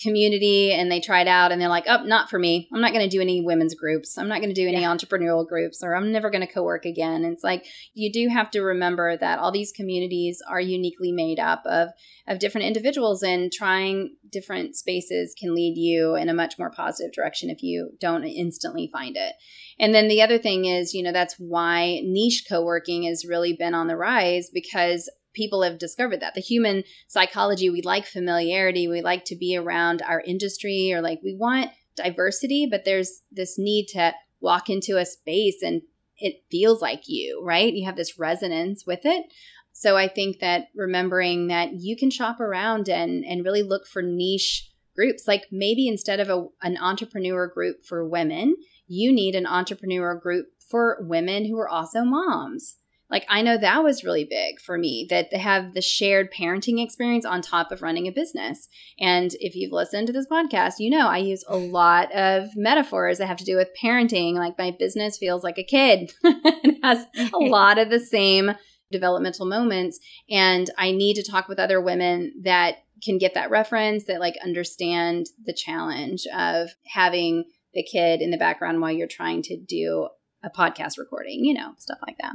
community 0.00 0.72
and 0.72 0.90
they 0.90 1.00
tried 1.00 1.28
out 1.28 1.52
and 1.52 1.60
they're 1.60 1.68
like, 1.68 1.84
oh, 1.88 2.04
not 2.04 2.30
for 2.30 2.38
me. 2.38 2.68
I'm 2.72 2.80
not 2.80 2.92
going 2.92 3.08
to 3.08 3.16
do 3.16 3.20
any 3.20 3.42
women's 3.42 3.74
groups. 3.74 4.16
I'm 4.16 4.28
not 4.28 4.40
going 4.40 4.54
to 4.54 4.60
do 4.60 4.66
any 4.66 4.80
yeah. 4.80 4.94
entrepreneurial 4.94 5.46
groups 5.46 5.82
or 5.82 5.94
I'm 5.94 6.12
never 6.12 6.30
going 6.30 6.46
to 6.46 6.52
co 6.52 6.62
work 6.62 6.84
again. 6.84 7.24
And 7.24 7.32
it's 7.32 7.44
like, 7.44 7.66
you 7.94 8.10
do 8.12 8.28
have 8.28 8.50
to 8.52 8.62
remember 8.62 9.16
that 9.16 9.38
all 9.38 9.52
these 9.52 9.72
communities 9.72 10.42
are 10.48 10.60
uniquely 10.60 11.12
made 11.12 11.38
up 11.38 11.62
of, 11.66 11.90
of 12.26 12.38
different 12.38 12.66
individuals 12.66 13.22
and 13.22 13.52
trying 13.52 14.16
different 14.30 14.76
spaces 14.76 15.34
can 15.38 15.54
lead 15.54 15.76
you 15.76 16.14
in 16.14 16.28
a 16.28 16.34
much 16.34 16.58
more 16.58 16.70
positive 16.70 17.12
direction 17.12 17.50
if 17.50 17.62
you 17.62 17.90
don't 18.00 18.24
instantly 18.24 18.88
find 18.92 19.16
it. 19.16 19.34
And 19.78 19.94
then 19.94 20.08
the 20.08 20.22
other 20.22 20.38
thing 20.38 20.66
is, 20.66 20.94
you 20.94 21.02
know, 21.02 21.12
that's 21.12 21.36
why 21.38 22.00
niche 22.04 22.44
co 22.48 22.62
working 22.62 23.04
has 23.04 23.24
really 23.24 23.54
been 23.54 23.74
on 23.74 23.86
the 23.86 23.96
rise 23.96 24.50
because 24.52 25.10
people 25.32 25.62
have 25.62 25.78
discovered 25.78 26.20
that. 26.20 26.34
The 26.34 26.40
human 26.40 26.84
psychology 27.08 27.70
we 27.70 27.82
like 27.82 28.06
familiarity 28.06 28.88
we 28.88 29.02
like 29.02 29.24
to 29.26 29.36
be 29.36 29.56
around 29.56 30.02
our 30.02 30.20
industry 30.20 30.92
or 30.92 31.00
like 31.00 31.20
we 31.22 31.34
want 31.34 31.70
diversity 31.96 32.66
but 32.70 32.84
there's 32.84 33.22
this 33.30 33.58
need 33.58 33.86
to 33.86 34.14
walk 34.40 34.70
into 34.70 34.96
a 34.96 35.04
space 35.04 35.62
and 35.62 35.82
it 36.16 36.42
feels 36.50 36.80
like 36.80 37.02
you 37.06 37.42
right? 37.44 37.72
You 37.72 37.86
have 37.86 37.96
this 37.96 38.18
resonance 38.18 38.86
with 38.86 39.00
it. 39.04 39.26
So 39.72 39.96
i 39.96 40.08
think 40.08 40.40
that 40.40 40.68
remembering 40.74 41.46
that 41.46 41.74
you 41.74 41.96
can 41.96 42.10
shop 42.10 42.40
around 42.40 42.88
and 42.88 43.24
and 43.24 43.44
really 43.44 43.62
look 43.62 43.86
for 43.86 44.02
niche 44.02 44.70
groups. 44.94 45.26
Like 45.26 45.46
maybe 45.50 45.88
instead 45.88 46.20
of 46.20 46.28
a, 46.28 46.46
an 46.62 46.76
entrepreneur 46.76 47.46
group 47.46 47.84
for 47.84 48.06
women 48.06 48.56
you 48.92 49.12
need 49.12 49.36
an 49.36 49.46
entrepreneur 49.46 50.16
group 50.16 50.48
for 50.68 50.98
women 51.00 51.46
who 51.46 51.56
are 51.56 51.68
also 51.68 52.02
moms 52.02 52.76
like 53.10 53.26
I 53.28 53.42
know 53.42 53.56
that 53.56 53.82
was 53.82 54.04
really 54.04 54.24
big 54.24 54.60
for 54.60 54.78
me 54.78 55.06
that 55.10 55.30
they 55.30 55.38
have 55.38 55.74
the 55.74 55.82
shared 55.82 56.32
parenting 56.32 56.82
experience 56.82 57.24
on 57.24 57.42
top 57.42 57.72
of 57.72 57.82
running 57.82 58.06
a 58.06 58.12
business. 58.12 58.68
And 58.98 59.32
if 59.40 59.54
you've 59.54 59.72
listened 59.72 60.06
to 60.06 60.12
this 60.12 60.26
podcast, 60.30 60.74
you 60.78 60.90
know 60.90 61.08
I 61.08 61.18
use 61.18 61.44
a 61.48 61.56
lot 61.56 62.12
of 62.12 62.48
metaphors 62.56 63.18
that 63.18 63.26
have 63.26 63.38
to 63.38 63.44
do 63.44 63.56
with 63.56 63.68
parenting. 63.82 64.34
Like 64.34 64.58
my 64.58 64.74
business 64.78 65.18
feels 65.18 65.42
like 65.42 65.58
a 65.58 65.64
kid. 65.64 66.12
it 66.24 66.78
has 66.82 67.04
a 67.34 67.38
lot 67.38 67.78
of 67.78 67.90
the 67.90 68.00
same 68.00 68.52
developmental 68.92 69.46
moments 69.46 70.00
and 70.28 70.68
I 70.76 70.90
need 70.90 71.14
to 71.14 71.22
talk 71.22 71.48
with 71.48 71.60
other 71.60 71.80
women 71.80 72.32
that 72.42 72.78
can 73.02 73.18
get 73.18 73.34
that 73.34 73.50
reference 73.50 74.04
that 74.04 74.20
like 74.20 74.34
understand 74.44 75.26
the 75.44 75.54
challenge 75.54 76.26
of 76.36 76.70
having 76.86 77.44
the 77.72 77.84
kid 77.84 78.20
in 78.20 78.30
the 78.30 78.36
background 78.36 78.80
while 78.80 78.90
you're 78.90 79.06
trying 79.06 79.42
to 79.42 79.56
do 79.56 80.08
a 80.42 80.50
podcast 80.50 80.96
recording, 80.96 81.44
you 81.44 81.52
know, 81.52 81.72
stuff 81.76 81.98
like 82.06 82.16
that. 82.18 82.32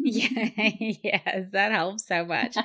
yeah, 0.00 0.50
yes, 1.02 1.46
that 1.52 1.72
helps 1.72 2.06
so 2.06 2.24
much. 2.24 2.56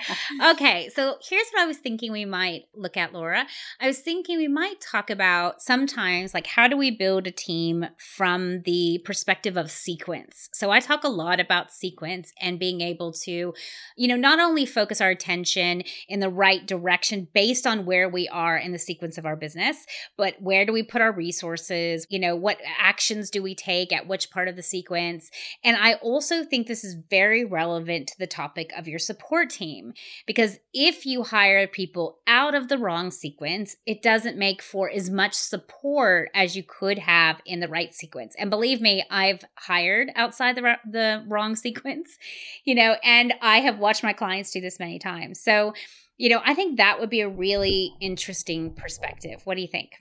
okay, 0.52 0.90
so 0.94 1.18
here's 1.28 1.48
what 1.52 1.64
I 1.64 1.66
was 1.66 1.78
thinking 1.78 2.12
we 2.12 2.26
might 2.26 2.66
look 2.76 2.98
at, 2.98 3.14
Laura. 3.14 3.46
I 3.80 3.88
was 3.88 4.00
thinking 4.00 4.38
we 4.38 4.50
might 4.50 4.82
talk 4.82 5.10
about 5.10 5.62
sometimes 5.62 6.34
like 6.34 6.48
how 6.48 6.68
do 6.68 6.76
we 6.76 6.92
build 6.92 7.28
a 7.28 7.32
team 7.32 7.86
from 7.98 8.62
the 8.64 9.02
perspective 9.06 9.56
of 9.56 9.72
sequence. 9.72 10.50
So 10.52 10.70
I 10.70 10.82
talk 10.82 11.04
a 11.06 11.10
lot 11.10 11.40
about 11.40 11.72
sequence 11.72 12.34
and 12.42 12.60
being 12.60 12.82
able 12.82 13.14
to, 13.14 13.54
you 13.96 14.08
know, 14.08 14.18
not 14.18 14.40
only 14.40 14.66
focus 14.66 15.00
our 15.00 15.10
attention 15.10 15.84
in 16.10 16.20
the 16.20 16.30
right 16.30 16.66
direction 16.66 17.28
based 17.34 17.66
on 17.66 17.86
where 17.86 18.10
we 18.10 18.28
are 18.28 18.58
in 18.58 18.74
the 18.74 18.80
sequence 18.80 19.18
of 19.18 19.26
our 19.26 19.38
business, 19.38 19.86
but 20.18 20.36
where 20.42 20.66
do 20.66 20.74
we 20.74 20.84
put 20.84 21.02
our 21.02 21.12
resources? 21.12 22.06
You 22.10 22.20
know, 22.20 22.36
what 22.36 22.60
actions 22.78 23.30
do 23.30 23.42
we 23.42 23.56
take 23.56 23.94
at 23.94 24.08
which 24.08 24.30
part 24.30 24.50
of 24.50 24.57
the 24.58 24.64
sequence. 24.64 25.32
And 25.64 25.78
I 25.78 25.94
also 25.94 26.44
think 26.44 26.68
this 26.68 26.84
is 26.84 26.98
very 27.10 27.46
relevant 27.46 28.08
to 28.10 28.20
the 28.20 28.28
topic 28.28 28.72
of 28.78 28.88
your 28.88 29.00
support 29.00 29.50
team 29.50 29.94
because 30.26 30.60
if 30.74 31.06
you 31.06 31.24
hire 31.24 31.66
people 31.68 32.20
out 32.28 32.54
of 32.54 32.68
the 32.68 32.78
wrong 32.78 33.12
sequence, 33.12 33.78
it 33.86 34.02
doesn't 34.02 34.38
make 34.38 34.62
for 34.62 34.92
as 34.92 35.10
much 35.10 35.34
support 35.34 36.30
as 36.34 36.58
you 36.58 36.64
could 36.64 37.00
have 37.00 37.40
in 37.46 37.62
the 37.62 37.70
right 37.70 37.94
sequence. 37.94 38.36
And 38.38 38.50
believe 38.50 38.82
me, 38.82 39.06
I've 39.10 39.46
hired 39.56 40.10
outside 40.16 40.58
the 40.58 40.78
the 40.86 41.24
wrong 41.28 41.56
sequence, 41.68 42.18
you 42.66 42.76
know, 42.76 42.98
and 43.04 43.34
I 43.42 43.60
have 43.60 43.80
watched 43.80 44.04
my 44.04 44.14
clients 44.14 44.52
do 44.52 44.60
this 44.60 44.80
many 44.80 45.00
times. 45.00 45.40
So, 45.40 45.74
you 46.18 46.30
know, 46.30 46.42
I 46.44 46.54
think 46.54 46.78
that 46.78 47.00
would 47.00 47.10
be 47.10 47.22
a 47.22 47.30
really 47.30 47.94
interesting 48.02 48.74
perspective. 48.74 49.42
What 49.46 49.56
do 49.56 49.62
you 49.62 49.68
think? 49.68 49.92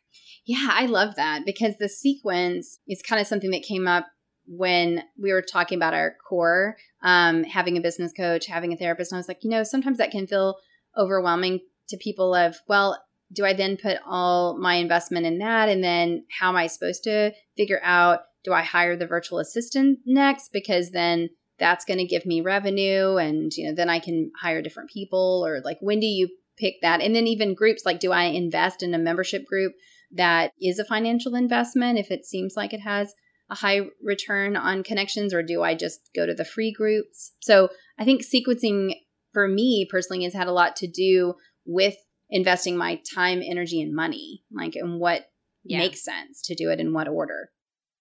Yeah, 0.47 0.69
I 0.71 0.87
love 0.87 1.17
that 1.17 1.45
because 1.45 1.77
the 1.77 1.89
sequence 1.89 2.79
is 2.87 3.03
kind 3.03 3.21
of 3.21 3.27
something 3.27 3.51
that 3.51 3.65
came 3.65 3.89
up 3.89 4.07
when 4.47 5.03
we 5.21 5.33
were 5.33 5.43
talking 5.43 5.77
about 5.77 5.95
our 5.95 6.17
core, 6.29 6.77
um, 7.03 7.45
having 7.45 7.77
a 7.77 7.81
business 7.81 8.13
coach, 8.13 8.47
having 8.47 8.73
a 8.73 8.77
therapist, 8.77 9.13
and 9.13 9.17
I 9.17 9.21
was 9.21 9.29
like, 9.29 9.43
you 9.43 9.51
know, 9.51 9.63
sometimes 9.63 9.99
that 9.99 10.11
can 10.11 10.27
feel 10.27 10.57
overwhelming 10.97 11.61
to 11.89 11.97
people 11.97 12.35
of, 12.35 12.57
well, 12.69 13.03
do 13.33 13.45
I 13.45 13.53
then 13.53 13.77
put 13.77 13.99
all 14.07 14.57
my 14.57 14.75
investment 14.75 15.27
in 15.27 15.39
that? 15.39 15.69
And 15.69 15.83
then 15.83 16.25
how 16.39 16.49
am 16.49 16.57
I 16.57 16.69
supposed 16.69 17.03
to 17.05 17.33
figure 17.57 17.81
out, 17.83 18.21
do 18.45 18.53
I 18.53 18.63
hire 18.63 18.97
the 18.97 19.07
virtual 19.07 19.39
assistant 19.39 20.01
next? 20.07 20.53
Because 20.53 20.91
then 20.91 21.31
that's 21.59 21.85
going 21.85 21.99
to 21.99 22.05
give 22.05 22.27
me 22.27 22.41
revenue 22.41 23.17
and, 23.17 23.53
you 23.55 23.67
know, 23.67 23.75
then 23.75 23.91
I 23.91 23.99
can 23.99 24.31
hire 24.41 24.63
different 24.63 24.91
people 24.91 25.45
or 25.45 25.61
like, 25.65 25.79
when 25.81 26.01
do 26.01 26.07
you 26.07 26.29
pick 26.57 26.75
that? 26.83 27.01
And 27.01 27.15
then 27.15 27.27
even 27.27 27.55
groups, 27.55 27.85
like, 27.85 27.99
do 27.99 28.13
I 28.13 28.25
invest 28.25 28.83
in 28.83 28.95
a 28.95 28.99
membership 28.99 29.45
group 29.45 29.73
that 30.13 30.53
is 30.61 30.79
a 30.79 30.85
financial 30.85 31.35
investment 31.35 31.99
if 31.99 32.11
it 32.11 32.25
seems 32.25 32.55
like 32.57 32.73
it 32.73 32.81
has 32.81 33.15
a 33.51 33.55
high 33.55 33.83
return 34.03 34.57
on 34.57 34.83
connections 34.83 35.33
or 35.33 35.43
do 35.43 35.63
I 35.63 35.75
just 35.75 36.11
go 36.15 36.27
to 36.27 36.35
the 36.35 36.45
free 36.45 36.73
groups? 36.73 37.33
So 37.41 37.69
I 37.99 38.05
think 38.05 38.23
sequencing 38.23 38.95
for 39.33 39.47
me 39.47 39.87
personally 39.89 40.25
has 40.25 40.35
had 40.35 40.49
a 40.49 40.53
lot 40.53 40.77
to 40.77 40.87
do 40.87 41.35
with 41.65 41.97
investing 42.31 42.77
my 42.77 43.01
time, 43.15 43.43
energy, 43.45 43.81
and 43.81 43.95
money, 43.95 44.43
like 44.51 44.75
in 44.77 44.99
what 44.99 45.27
yeah. 45.65 45.79
makes 45.79 46.05
sense 46.05 46.43
to 46.43 46.55
do 46.55 46.71
it 46.71 46.81
in 46.81 46.93
what 46.93 47.09
order. 47.09 47.51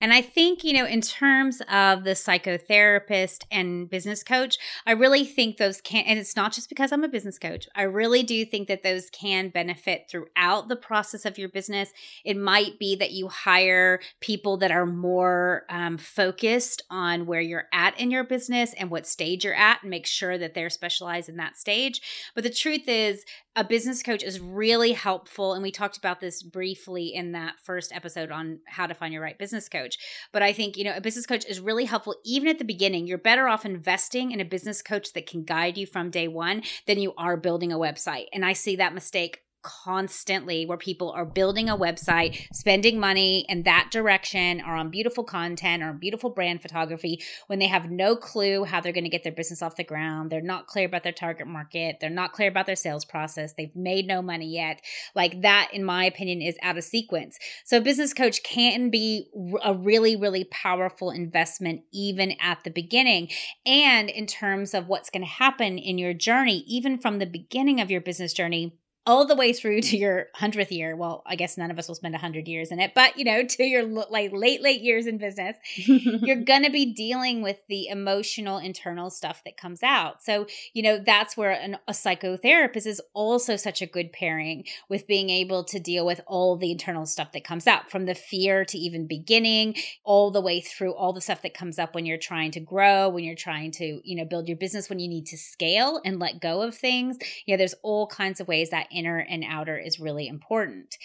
And 0.05 0.13
I 0.13 0.21
think, 0.21 0.63
you 0.63 0.74
know, 0.74 0.85
in 0.85 1.01
terms 1.01 1.62
of 1.62 2.03
the 2.03 2.12
psychotherapist 2.12 3.43
and 3.50 3.89
business 3.89 4.21
coach, 4.21 4.55
I 4.85 4.91
really 4.91 5.25
think 5.25 5.57
those 5.57 5.81
can, 5.81 6.03
and 6.05 6.19
it's 6.19 6.35
not 6.35 6.53
just 6.53 6.69
because 6.69 6.91
I'm 6.91 7.03
a 7.03 7.07
business 7.07 7.39
coach, 7.39 7.67
I 7.75 7.81
really 7.81 8.21
do 8.21 8.45
think 8.45 8.67
that 8.67 8.83
those 8.83 9.09
can 9.09 9.50
benefit 9.50 10.05
throughout 10.07 10.67
the 10.67 10.75
process 10.75 11.25
of 11.25 11.39
your 11.39 11.50
business. 11.50 11.91
It 12.24 12.38
might 12.38 12.77
be 12.77 12.95
that 12.97 13.13
you 13.13 13.29
hire 13.29 14.00
people 14.21 14.57
that 14.57 14.69
are 14.69 14.85
more 14.85 15.63
um, 15.71 15.97
focused 15.97 16.83
on 16.91 17.25
where 17.25 17.41
you're 17.41 17.65
at 17.74 18.00
in 18.00 18.12
your 18.12 18.25
business 18.25 18.75
and 18.75 18.91
what 18.91 19.07
stage 19.07 19.43
you're 19.43 19.55
at 19.55 19.81
and 19.81 19.89
make 19.89 20.05
sure 20.05 20.38
that 20.38 20.53
they're 20.53 20.69
specialized 20.69 21.29
in 21.29 21.38
that 21.38 21.57
stage. 21.57 22.00
But 22.35 22.43
the 22.43 22.51
truth 22.51 22.88
is, 22.88 23.25
a 23.55 23.63
business 23.63 24.03
coach 24.03 24.21
is 24.21 24.39
really 24.39 24.91
helpful. 24.91 25.53
And 25.53 25.63
we 25.63 25.71
talked 25.71 25.97
about 25.97 26.19
this 26.19 26.43
briefly 26.43 27.13
in 27.13 27.31
that 27.31 27.55
first 27.63 27.95
episode 27.95 28.29
on 28.29 28.59
how 28.67 28.85
to 28.85 28.93
find 28.93 29.13
your 29.13 29.24
right 29.24 29.38
business 29.38 29.69
coach. 29.69 29.94
But 30.31 30.43
I 30.43 30.53
think, 30.53 30.77
you 30.77 30.83
know, 30.83 30.95
a 30.95 31.01
business 31.01 31.25
coach 31.25 31.45
is 31.45 31.59
really 31.59 31.85
helpful 31.85 32.15
even 32.25 32.47
at 32.47 32.59
the 32.59 32.65
beginning. 32.65 33.07
You're 33.07 33.17
better 33.17 33.47
off 33.47 33.65
investing 33.65 34.31
in 34.31 34.39
a 34.39 34.45
business 34.45 34.81
coach 34.81 35.13
that 35.13 35.27
can 35.27 35.43
guide 35.43 35.77
you 35.77 35.85
from 35.85 36.09
day 36.09 36.27
one 36.27 36.63
than 36.87 36.99
you 36.99 37.13
are 37.17 37.37
building 37.37 37.71
a 37.71 37.77
website. 37.77 38.25
And 38.33 38.45
I 38.45 38.53
see 38.53 38.75
that 38.75 38.93
mistake 38.93 39.44
constantly 39.65 40.63
where 40.65 40.77
people 40.77 41.12
are 41.12 41.25
building 41.25 41.69
a 41.69 41.75
website, 41.75 42.48
spending 42.53 43.00
money 43.00 43.45
in 43.50 43.63
that 43.63 43.89
direction 43.91 44.62
or 44.62 44.75
on 44.75 44.91
beautiful 44.91 45.24
content 45.24 45.81
or 45.81 45.91
beautiful 45.91 46.29
brand 46.29 46.62
photography 46.62 47.19
when 47.48 47.57
they 47.57 47.65
have 47.65 47.89
no 47.89 48.15
clue 48.15 48.63
how 48.63 48.79
they're 48.79 48.93
going 48.93 49.03
to 49.03 49.10
get 49.10 49.24
their 49.24 49.34
business 49.34 49.63
off 49.63 49.75
the 49.75 49.84
ground. 49.84 50.29
They're 50.29 50.39
not 50.39 50.67
clear 50.67 50.86
about 50.86 51.01
their 51.01 51.12
target 51.12 51.48
market. 51.48 51.98
They're 52.00 52.12
not 52.12 52.31
clear 52.31 52.48
about 52.48 52.67
their 52.67 52.75
sales 52.75 53.05
process. 53.05 53.53
They've 53.53 53.75
made 53.75 54.05
no 54.05 54.22
money 54.22 54.48
yet. 54.48 54.81
Like 55.15 55.41
that, 55.41 55.69
in 55.74 55.84
my 55.84 56.05
opinion, 56.05 56.43
is 56.43 56.57
out 56.62 56.77
of 56.77 56.84
sequence. 56.84 57.39
So, 57.65 57.77
a 57.77 57.81
business 57.81 58.13
coach 58.13 58.43
can 58.43 58.91
be 58.91 59.31
a 59.63 59.74
really, 59.74 60.15
really 60.15 60.43
powerful 60.45 61.10
investment 61.10 61.81
even 61.91 62.34
at 62.39 62.63
the 62.63 62.69
beginning. 62.69 63.29
And 63.65 64.12
in 64.12 64.27
terms 64.27 64.75
of 64.75 64.88
what's 64.88 65.10
going 65.10 65.24
to 65.24 65.29
happen 65.29 65.79
in 65.79 65.98
your 65.98 66.13
journey, 66.13 66.63
even 66.67 67.00
from 67.00 67.17
the 67.17 67.25
beginning 67.25 67.81
of 67.81 67.89
your 67.89 68.01
business 68.01 68.31
journey, 68.31 68.77
all 69.05 69.25
the 69.25 69.35
way 69.35 69.53
through 69.53 69.81
to 69.81 69.97
your 69.97 70.27
100th 70.38 70.71
year. 70.71 70.95
Well 70.95 71.24
i 71.25 71.35
guess 71.35 71.57
none 71.57 71.71
of 71.71 71.79
us 71.79 71.88
will 71.88 71.95
spend 71.95 72.13
100 72.13 72.47
years 72.47 72.71
in 72.71 72.79
it 72.79 72.93
but 72.93 73.17
you 73.17 73.25
know 73.25 73.43
to 73.43 73.63
your 73.63 73.83
like 73.83 74.31
late 74.31 74.62
late 74.62 74.81
years 74.81 75.07
in 75.07 75.17
business 75.17 75.55
you're 75.75 76.43
gonna 76.43 76.69
be 76.69 76.85
dealing 76.93 77.41
with 77.41 77.59
the 77.67 77.88
emotional 77.88 78.57
internal 78.57 79.09
stuff 79.09 79.43
that 79.45 79.57
comes 79.57 79.83
out. 79.83 80.24
So 80.24 80.47
you 80.74 80.81
know 80.81 80.97
that's 80.97 81.38
where 81.38 81.51
an, 81.51 81.77
a 81.88 81.91
psychotherapist 81.91 82.85
is 82.85 83.01
also 83.13 83.55
such 83.55 83.81
a 83.81 83.85
good 83.85 84.12
pairing 84.12 84.65
with 84.89 85.07
being 85.07 85.29
able 85.29 85.63
to 85.65 85.79
deal 85.79 86.05
with 86.05 86.21
all 86.27 86.57
the 86.57 86.71
internal 86.71 87.05
stuff 87.05 87.31
that 87.33 87.43
comes 87.43 87.67
out 87.67 87.89
from 87.89 88.05
the 88.05 88.15
fear 88.15 88.65
to 88.65 88.77
even 88.77 89.07
beginning 89.07 89.75
all 90.03 90.31
the 90.31 90.41
way 90.41 90.62
through 90.62 90.93
all 90.93 91.13
the 91.13 91.21
stuff 91.21 91.41
that 91.41 91.53
comes 91.53 91.79
up 91.79 91.93
when 91.93 92.05
you're 92.05 92.17
trying 92.17 92.51
to 92.51 92.59
grow 92.59 93.09
when 93.09 93.24
you're 93.24 93.35
trying 93.35 93.71
to 93.71 94.01
you 94.03 94.15
know 94.15 94.25
build 94.25 94.47
your 94.47 94.57
business 94.57 94.89
when 94.89 95.00
you 95.00 95.07
need 95.07 95.25
to 95.25 95.38
scale 95.38 96.01
and 96.05 96.19
let 96.19 96.41
go 96.41 96.62
of 96.62 96.75
things. 96.75 97.17
Yeah 97.45 97.57
there's 97.57 97.75
all 97.83 98.07
kinds 98.07 98.39
of 98.39 98.47
ways 98.47 98.69
that 98.69 98.88
inner 98.95 99.19
and 99.19 99.43
outer 99.47 99.77
is 99.77 99.99
really 99.99 100.27
important. 100.27 100.97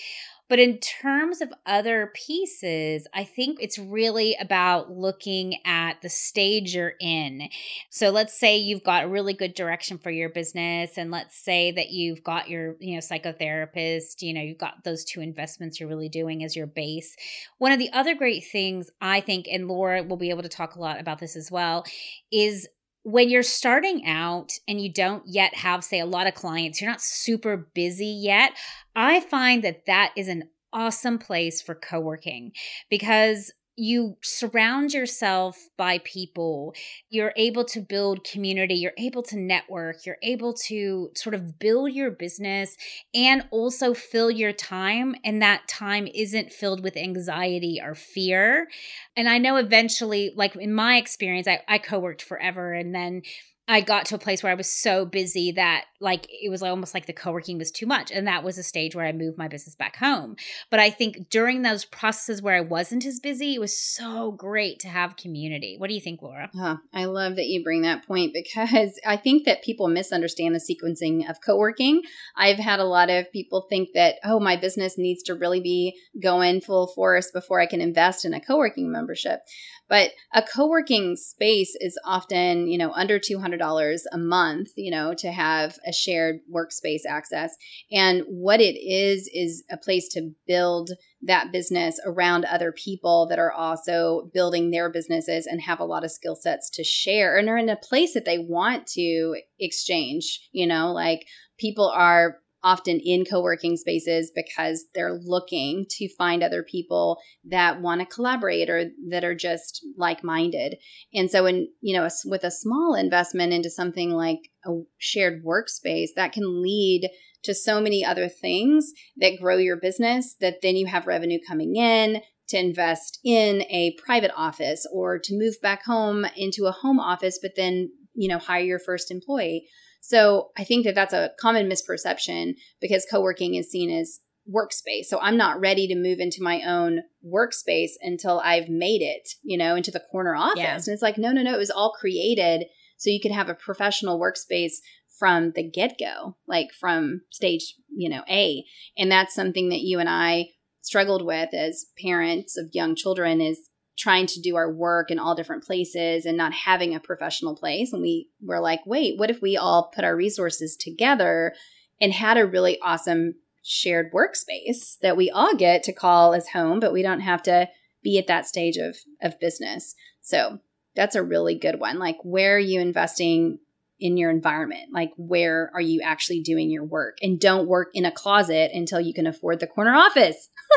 But 0.50 0.58
in 0.58 0.78
terms 0.78 1.40
of 1.40 1.52
other 1.64 2.12
pieces, 2.12 3.06
I 3.14 3.22
think 3.22 3.58
it's 3.60 3.78
really 3.78 4.36
about 4.40 4.90
looking 4.90 5.58
at 5.64 6.02
the 6.02 6.08
stage 6.08 6.74
you're 6.74 6.94
in. 7.00 7.48
So 7.88 8.10
let's 8.10 8.36
say 8.36 8.58
you've 8.58 8.82
got 8.82 9.04
a 9.04 9.08
really 9.08 9.32
good 9.32 9.54
direction 9.54 9.96
for 9.96 10.10
your 10.10 10.28
business 10.28 10.98
and 10.98 11.12
let's 11.12 11.36
say 11.36 11.70
that 11.70 11.90
you've 11.90 12.24
got 12.24 12.50
your, 12.50 12.74
you 12.80 12.94
know, 12.94 13.00
psychotherapist, 13.00 14.22
you 14.22 14.34
know, 14.34 14.40
you've 14.40 14.58
got 14.58 14.82
those 14.82 15.04
two 15.04 15.20
investments 15.20 15.78
you're 15.78 15.88
really 15.88 16.08
doing 16.08 16.42
as 16.42 16.56
your 16.56 16.66
base. 16.66 17.14
One 17.58 17.70
of 17.70 17.78
the 17.78 17.92
other 17.92 18.16
great 18.16 18.42
things 18.44 18.90
I 19.00 19.20
think 19.20 19.46
and 19.48 19.68
Laura 19.68 20.02
will 20.02 20.16
be 20.16 20.30
able 20.30 20.42
to 20.42 20.48
talk 20.48 20.74
a 20.74 20.80
lot 20.80 20.98
about 20.98 21.20
this 21.20 21.36
as 21.36 21.48
well 21.52 21.84
is 22.32 22.66
when 23.02 23.30
you're 23.30 23.42
starting 23.42 24.06
out 24.06 24.50
and 24.68 24.80
you 24.80 24.92
don't 24.92 25.22
yet 25.26 25.54
have, 25.54 25.82
say, 25.84 26.00
a 26.00 26.06
lot 26.06 26.26
of 26.26 26.34
clients, 26.34 26.80
you're 26.80 26.90
not 26.90 27.00
super 27.00 27.56
busy 27.74 28.06
yet, 28.06 28.52
I 28.94 29.20
find 29.20 29.64
that 29.64 29.86
that 29.86 30.12
is 30.16 30.28
an 30.28 30.44
awesome 30.72 31.18
place 31.18 31.60
for 31.62 31.74
co 31.74 32.00
working 32.00 32.52
because 32.88 33.52
you 33.80 34.16
surround 34.22 34.92
yourself 34.92 35.56
by 35.78 35.98
people 35.98 36.74
you're 37.08 37.32
able 37.36 37.64
to 37.64 37.80
build 37.80 38.22
community 38.24 38.74
you're 38.74 38.92
able 38.98 39.22
to 39.22 39.38
network 39.38 40.04
you're 40.04 40.18
able 40.22 40.52
to 40.52 41.10
sort 41.14 41.34
of 41.34 41.58
build 41.58 41.90
your 41.92 42.10
business 42.10 42.76
and 43.14 43.42
also 43.50 43.94
fill 43.94 44.30
your 44.30 44.52
time 44.52 45.14
and 45.24 45.40
that 45.40 45.66
time 45.66 46.06
isn't 46.14 46.52
filled 46.52 46.82
with 46.82 46.96
anxiety 46.96 47.80
or 47.82 47.94
fear. 47.94 48.68
And 49.16 49.28
i 49.28 49.38
know 49.38 49.56
eventually 49.56 50.32
like 50.36 50.54
in 50.56 50.74
my 50.74 50.96
experience 50.96 51.48
i, 51.48 51.60
I 51.66 51.78
co-worked 51.78 52.22
forever 52.22 52.74
and 52.74 52.94
then 52.94 53.22
I 53.70 53.82
got 53.82 54.06
to 54.06 54.16
a 54.16 54.18
place 54.18 54.42
where 54.42 54.50
I 54.50 54.56
was 54.56 54.68
so 54.68 55.06
busy 55.06 55.52
that 55.52 55.84
like 56.00 56.26
it 56.28 56.50
was 56.50 56.60
almost 56.60 56.92
like 56.92 57.06
the 57.06 57.12
co-working 57.12 57.56
was 57.56 57.70
too 57.70 57.86
much 57.86 58.10
and 58.10 58.26
that 58.26 58.42
was 58.42 58.58
a 58.58 58.64
stage 58.64 58.96
where 58.96 59.06
I 59.06 59.12
moved 59.12 59.38
my 59.38 59.46
business 59.46 59.76
back 59.76 59.94
home. 59.94 60.34
But 60.70 60.80
I 60.80 60.90
think 60.90 61.30
during 61.30 61.62
those 61.62 61.84
processes 61.84 62.42
where 62.42 62.56
I 62.56 62.62
wasn't 62.62 63.06
as 63.06 63.20
busy, 63.20 63.54
it 63.54 63.60
was 63.60 63.78
so 63.78 64.32
great 64.32 64.80
to 64.80 64.88
have 64.88 65.16
community. 65.16 65.76
What 65.78 65.86
do 65.86 65.94
you 65.94 66.00
think, 66.00 66.20
Laura? 66.20 66.50
Oh, 66.56 66.78
I 66.92 67.04
love 67.04 67.36
that 67.36 67.46
you 67.46 67.62
bring 67.62 67.82
that 67.82 68.04
point 68.08 68.34
because 68.34 68.98
I 69.06 69.16
think 69.16 69.44
that 69.44 69.62
people 69.62 69.86
misunderstand 69.86 70.52
the 70.52 70.58
sequencing 70.58 71.30
of 71.30 71.40
co-working. 71.40 72.02
I've 72.36 72.58
had 72.58 72.80
a 72.80 72.84
lot 72.84 73.08
of 73.08 73.30
people 73.30 73.66
think 73.70 73.90
that 73.94 74.16
oh, 74.24 74.40
my 74.40 74.56
business 74.56 74.98
needs 74.98 75.22
to 75.24 75.36
really 75.36 75.60
be 75.60 75.96
going 76.20 76.60
full 76.60 76.88
force 76.88 77.30
before 77.30 77.60
I 77.60 77.66
can 77.66 77.80
invest 77.80 78.24
in 78.24 78.34
a 78.34 78.40
co-working 78.40 78.90
membership. 78.90 79.42
But 79.90 80.12
a 80.32 80.40
co-working 80.40 81.16
space 81.16 81.76
is 81.80 81.98
often, 82.04 82.68
you 82.68 82.78
know, 82.78 82.92
under 82.92 83.18
$200 83.18 83.59
a 83.60 84.18
month, 84.18 84.70
you 84.76 84.90
know, 84.90 85.14
to 85.14 85.30
have 85.32 85.78
a 85.86 85.92
shared 85.92 86.40
workspace 86.52 87.02
access. 87.08 87.54
And 87.92 88.22
what 88.26 88.60
it 88.60 88.76
is 88.76 89.28
is 89.32 89.64
a 89.70 89.76
place 89.76 90.08
to 90.10 90.32
build 90.46 90.90
that 91.22 91.52
business 91.52 92.00
around 92.04 92.44
other 92.44 92.72
people 92.72 93.26
that 93.28 93.38
are 93.38 93.52
also 93.52 94.30
building 94.32 94.70
their 94.70 94.90
businesses 94.90 95.46
and 95.46 95.60
have 95.60 95.80
a 95.80 95.84
lot 95.84 96.04
of 96.04 96.10
skill 96.10 96.36
sets 96.36 96.70
to 96.70 96.84
share 96.84 97.36
and 97.36 97.48
are 97.48 97.58
in 97.58 97.68
a 97.68 97.76
place 97.76 98.14
that 98.14 98.24
they 98.24 98.38
want 98.38 98.86
to 98.86 99.36
exchange, 99.58 100.48
you 100.52 100.66
know, 100.66 100.92
like 100.92 101.26
people 101.58 101.88
are 101.88 102.38
often 102.62 103.00
in 103.00 103.24
co-working 103.24 103.76
spaces 103.76 104.30
because 104.34 104.86
they're 104.94 105.18
looking 105.22 105.86
to 105.88 106.08
find 106.16 106.42
other 106.42 106.62
people 106.62 107.18
that 107.44 107.80
want 107.80 108.00
to 108.00 108.06
collaborate 108.06 108.68
or 108.68 108.90
that 109.08 109.24
are 109.24 109.34
just 109.34 109.84
like-minded. 109.96 110.76
And 111.14 111.30
so 111.30 111.46
in, 111.46 111.68
you 111.80 111.96
know, 111.96 112.08
with 112.24 112.44
a 112.44 112.50
small 112.50 112.94
investment 112.94 113.52
into 113.52 113.70
something 113.70 114.10
like 114.10 114.50
a 114.66 114.70
shared 114.98 115.44
workspace, 115.44 116.10
that 116.16 116.32
can 116.32 116.62
lead 116.62 117.08
to 117.42 117.54
so 117.54 117.80
many 117.80 118.04
other 118.04 118.28
things 118.28 118.92
that 119.16 119.38
grow 119.40 119.56
your 119.56 119.76
business 119.76 120.34
that 120.40 120.60
then 120.62 120.76
you 120.76 120.86
have 120.86 121.06
revenue 121.06 121.38
coming 121.46 121.76
in 121.76 122.20
to 122.48 122.58
invest 122.58 123.20
in 123.24 123.62
a 123.70 123.96
private 124.04 124.32
office 124.36 124.86
or 124.92 125.18
to 125.18 125.38
move 125.38 125.54
back 125.62 125.84
home 125.84 126.26
into 126.36 126.66
a 126.66 126.72
home 126.72 127.00
office 127.00 127.38
but 127.40 127.52
then, 127.56 127.90
you 128.14 128.28
know, 128.28 128.38
hire 128.38 128.62
your 128.62 128.78
first 128.78 129.10
employee 129.10 129.66
so 130.00 130.50
I 130.56 130.64
think 130.64 130.84
that 130.86 130.94
that's 130.94 131.12
a 131.12 131.30
common 131.38 131.68
misperception 131.68 132.54
because 132.80 133.06
co 133.10 133.20
working 133.20 133.54
is 133.54 133.70
seen 133.70 133.90
as 133.90 134.20
workspace. 134.52 135.04
So 135.04 135.18
I'm 135.20 135.36
not 135.36 135.60
ready 135.60 135.86
to 135.88 135.94
move 135.94 136.18
into 136.18 136.42
my 136.42 136.62
own 136.62 137.00
workspace 137.24 137.92
until 138.00 138.40
I've 138.40 138.68
made 138.68 139.02
it, 139.02 139.28
you 139.42 139.56
know, 139.56 139.76
into 139.76 139.90
the 139.90 140.02
corner 140.10 140.34
office. 140.34 140.58
Yeah. 140.58 140.74
And 140.74 140.88
it's 140.88 141.02
like, 141.02 141.18
no, 141.18 141.32
no, 141.32 141.42
no, 141.42 141.54
it 141.54 141.58
was 141.58 141.70
all 141.70 141.92
created 141.92 142.64
so 142.96 143.08
you 143.08 143.20
could 143.20 143.32
have 143.32 143.48
a 143.48 143.54
professional 143.54 144.20
workspace 144.20 144.74
from 145.18 145.52
the 145.54 145.62
get 145.62 145.98
go, 145.98 146.36
like 146.46 146.68
from 146.78 147.22
stage, 147.30 147.74
you 147.88 148.08
know, 148.08 148.22
A. 148.28 148.64
And 148.96 149.10
that's 149.10 149.34
something 149.34 149.70
that 149.70 149.80
you 149.80 149.98
and 149.98 150.08
I 150.08 150.48
struggled 150.82 151.24
with 151.24 151.54
as 151.54 151.86
parents 152.02 152.56
of 152.56 152.70
young 152.72 152.94
children 152.94 153.40
is 153.40 153.69
trying 154.00 154.26
to 154.26 154.40
do 154.40 154.56
our 154.56 154.72
work 154.72 155.10
in 155.10 155.18
all 155.18 155.34
different 155.34 155.62
places 155.62 156.24
and 156.24 156.36
not 156.36 156.54
having 156.54 156.94
a 156.94 157.00
professional 157.00 157.54
place. 157.54 157.92
And 157.92 158.00
we 158.00 158.28
were 158.40 158.58
like, 158.58 158.80
wait, 158.86 159.18
what 159.18 159.30
if 159.30 159.42
we 159.42 159.58
all 159.58 159.92
put 159.94 160.04
our 160.04 160.16
resources 160.16 160.74
together 160.74 161.52
and 162.00 162.12
had 162.12 162.38
a 162.38 162.46
really 162.46 162.78
awesome 162.80 163.34
shared 163.62 164.10
workspace 164.12 164.98
that 165.02 165.18
we 165.18 165.30
all 165.30 165.54
get 165.54 165.82
to 165.82 165.92
call 165.92 166.32
as 166.32 166.48
home, 166.48 166.80
but 166.80 166.94
we 166.94 167.02
don't 167.02 167.20
have 167.20 167.42
to 167.42 167.68
be 168.02 168.18
at 168.18 168.26
that 168.26 168.46
stage 168.46 168.78
of, 168.78 168.96
of 169.22 169.38
business. 169.38 169.94
So 170.22 170.60
that's 170.96 171.14
a 171.14 171.22
really 171.22 171.58
good 171.58 171.78
one. 171.78 171.98
Like, 171.98 172.16
where 172.22 172.56
are 172.56 172.58
you 172.58 172.80
investing 172.80 173.58
in 173.98 174.16
your 174.16 174.30
environment? 174.30 174.94
Like, 174.94 175.12
where 175.18 175.70
are 175.74 175.80
you 175.80 176.00
actually 176.02 176.40
doing 176.40 176.70
your 176.70 176.84
work? 176.84 177.18
And 177.20 177.38
don't 177.38 177.68
work 177.68 177.90
in 177.92 178.06
a 178.06 178.12
closet 178.12 178.70
until 178.72 179.00
you 179.00 179.12
can 179.12 179.26
afford 179.26 179.60
the 179.60 179.66
corner 179.66 179.94
office. 179.94 180.48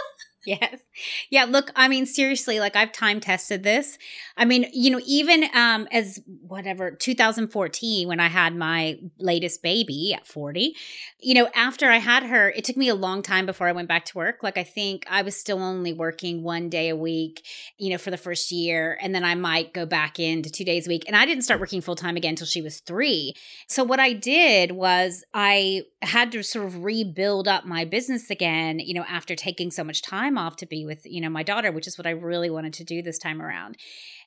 yes. 0.45 0.81
Yeah, 1.29 1.45
look, 1.45 1.71
I 1.75 1.87
mean 1.87 2.05
seriously, 2.05 2.59
like 2.59 2.75
I've 2.75 2.91
time 2.91 3.21
tested 3.21 3.63
this. 3.63 3.97
I 4.35 4.43
mean, 4.43 4.65
you 4.73 4.91
know, 4.91 4.99
even 5.05 5.45
um 5.55 5.87
as 5.89 6.19
whatever 6.47 6.91
2014 6.91 8.09
when 8.09 8.19
I 8.19 8.27
had 8.27 8.53
my 8.55 8.99
latest 9.19 9.63
baby 9.63 10.13
at 10.13 10.27
40, 10.27 10.75
you 11.19 11.33
know, 11.33 11.49
after 11.55 11.89
I 11.89 11.97
had 11.97 12.23
her, 12.23 12.49
it 12.49 12.65
took 12.65 12.75
me 12.75 12.89
a 12.89 12.95
long 12.95 13.21
time 13.21 13.45
before 13.45 13.67
I 13.67 13.71
went 13.71 13.87
back 13.87 14.03
to 14.05 14.17
work. 14.17 14.39
Like 14.43 14.57
I 14.57 14.63
think 14.63 15.05
I 15.09 15.21
was 15.21 15.37
still 15.37 15.59
only 15.61 15.93
working 15.93 16.43
one 16.43 16.67
day 16.69 16.89
a 16.89 16.95
week, 16.95 17.45
you 17.77 17.89
know, 17.89 17.97
for 17.97 18.11
the 18.11 18.17
first 18.17 18.51
year 18.51 18.97
and 19.01 19.15
then 19.15 19.23
I 19.23 19.35
might 19.35 19.73
go 19.73 19.85
back 19.85 20.19
into 20.19 20.49
2 20.49 20.65
days 20.65 20.87
a 20.87 20.89
week 20.89 21.03
and 21.07 21.15
I 21.15 21.25
didn't 21.25 21.43
start 21.43 21.61
working 21.61 21.79
full 21.79 21.95
time 21.95 22.17
again 22.17 22.31
until 22.31 22.47
she 22.47 22.61
was 22.61 22.81
3. 22.81 23.33
So 23.67 23.83
what 23.85 24.01
I 24.01 24.11
did 24.11 24.71
was 24.71 25.23
I 25.33 25.83
had 26.01 26.33
to 26.33 26.43
sort 26.43 26.65
of 26.65 26.83
rebuild 26.83 27.47
up 27.47 27.65
my 27.65 27.85
business 27.85 28.29
again, 28.29 28.79
you 28.79 28.93
know, 28.93 29.05
after 29.07 29.35
taking 29.35 29.71
so 29.71 29.85
much 29.85 30.01
time 30.01 30.32
off 30.37 30.57
to 30.57 30.65
be 30.65 30.85
with, 30.85 31.05
you 31.05 31.21
know, 31.21 31.29
my 31.29 31.43
daughter, 31.43 31.71
which 31.71 31.87
is 31.87 31.97
what 31.97 32.07
I 32.07 32.11
really 32.11 32.49
wanted 32.49 32.73
to 32.73 32.83
do 32.83 33.01
this 33.01 33.17
time 33.17 33.41
around. 33.41 33.77